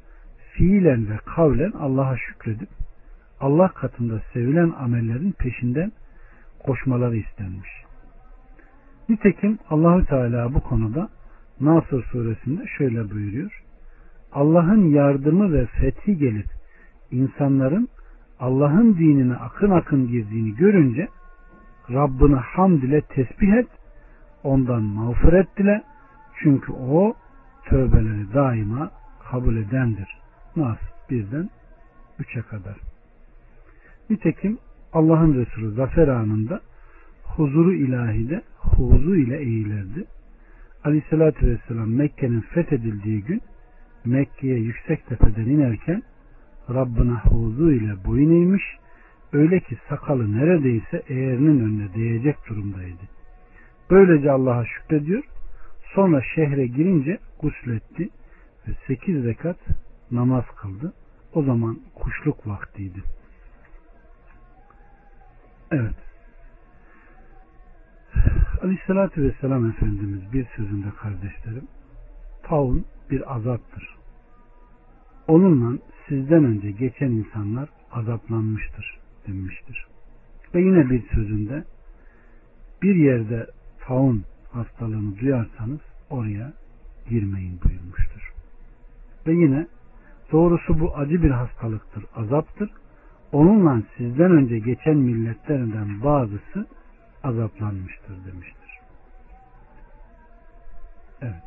fiilen 0.52 1.10
ve 1.10 1.16
kavlen 1.16 1.72
Allah'a 1.72 2.16
şükredip 2.16 2.68
Allah 3.40 3.68
katında 3.68 4.22
sevilen 4.32 4.70
amellerin 4.70 5.32
peşinden 5.32 5.92
koşmaları 6.66 7.16
istenmiş. 7.16 7.70
Nitekim 9.08 9.58
Allahü 9.70 10.06
Teala 10.06 10.54
bu 10.54 10.60
konuda 10.60 11.08
Nasır 11.60 12.04
suresinde 12.04 12.66
şöyle 12.78 13.10
buyuruyor. 13.10 13.62
Allah'ın 14.32 14.90
yardımı 14.90 15.52
ve 15.52 15.66
fethi 15.66 16.16
gelip 16.16 16.46
insanların 17.10 17.88
Allah'ın 18.40 18.94
dinine 18.94 19.34
akın 19.34 19.70
akın 19.70 20.08
girdiğini 20.08 20.56
görünce 20.56 21.08
Rabbini 21.90 22.34
hamd 22.34 22.82
ile 22.82 23.00
tesbih 23.00 23.52
et, 23.52 23.68
ondan 24.42 24.82
mağfiret 24.82 25.56
dile, 25.56 25.82
çünkü 26.42 26.72
o 26.72 27.14
tövbeleri 27.64 28.34
daima 28.34 28.90
kabul 29.30 29.56
edendir. 29.56 30.18
Nas 30.56 30.78
birden 31.10 31.50
üçe 32.18 32.42
kadar. 32.42 32.76
Nitekim 34.10 34.58
Allah'ın 34.94 35.34
Resulü 35.34 35.70
zafer 35.70 36.08
anında 36.08 36.60
huzuru 37.22 37.74
ilahide 37.74 38.42
huzu 38.56 39.16
ile 39.16 39.38
eğilirdi. 39.38 40.04
Aleyhissalatü 40.84 41.46
vesselam 41.46 41.90
Mekke'nin 41.90 42.40
fethedildiği 42.40 43.24
gün 43.24 43.40
Mekke'ye 44.04 44.58
yüksek 44.58 45.06
tepeden 45.06 45.46
inerken 45.46 46.02
Rabbine 46.70 47.12
huzu 47.12 47.72
ile 47.72 48.04
boyun 48.06 48.30
eğmiş 48.30 48.62
öyle 49.32 49.60
ki 49.60 49.76
sakalı 49.88 50.38
neredeyse 50.38 51.02
eğerinin 51.08 51.60
önüne 51.60 51.94
değecek 51.94 52.36
durumdaydı. 52.48 53.02
Böylece 53.90 54.30
Allah'a 54.30 54.64
şükrediyor. 54.66 55.22
Sonra 55.94 56.22
şehre 56.34 56.66
girince 56.66 57.18
gusletti 57.40 58.08
ve 58.68 58.72
sekiz 58.86 59.24
rekat 59.24 59.58
namaz 60.10 60.44
kıldı. 60.56 60.92
O 61.34 61.42
zaman 61.42 61.78
kuşluk 61.94 62.46
vaktiydi. 62.46 63.02
Evet. 65.74 65.94
Aleyhissalatü 68.62 69.22
Vesselam 69.22 69.70
Efendimiz 69.70 70.32
bir 70.32 70.46
sözünde 70.56 70.86
kardeşlerim 70.90 71.68
taun 72.42 72.84
bir 73.10 73.34
azaptır. 73.34 73.96
Onunla 75.28 75.78
sizden 76.08 76.44
önce 76.44 76.70
geçen 76.70 77.10
insanlar 77.10 77.68
azaplanmıştır 77.92 78.98
demiştir. 79.26 79.86
Ve 80.54 80.60
yine 80.60 80.90
bir 80.90 81.08
sözünde 81.08 81.64
bir 82.82 82.94
yerde 82.94 83.46
taun 83.80 84.24
hastalığını 84.52 85.18
duyarsanız 85.18 85.80
oraya 86.10 86.52
girmeyin 87.08 87.60
buyurmuştur. 87.64 88.32
Ve 89.26 89.32
yine 89.32 89.66
doğrusu 90.32 90.80
bu 90.80 90.96
acı 90.96 91.22
bir 91.22 91.30
hastalıktır, 91.30 92.04
azaptır. 92.16 92.70
Onunla 93.34 93.82
sizden 93.96 94.30
önce 94.30 94.58
geçen 94.58 94.96
milletlerden 94.96 96.02
bazısı 96.02 96.66
azaplanmıştır 97.24 98.16
demiştir. 98.26 98.80
Evet. 101.22 101.44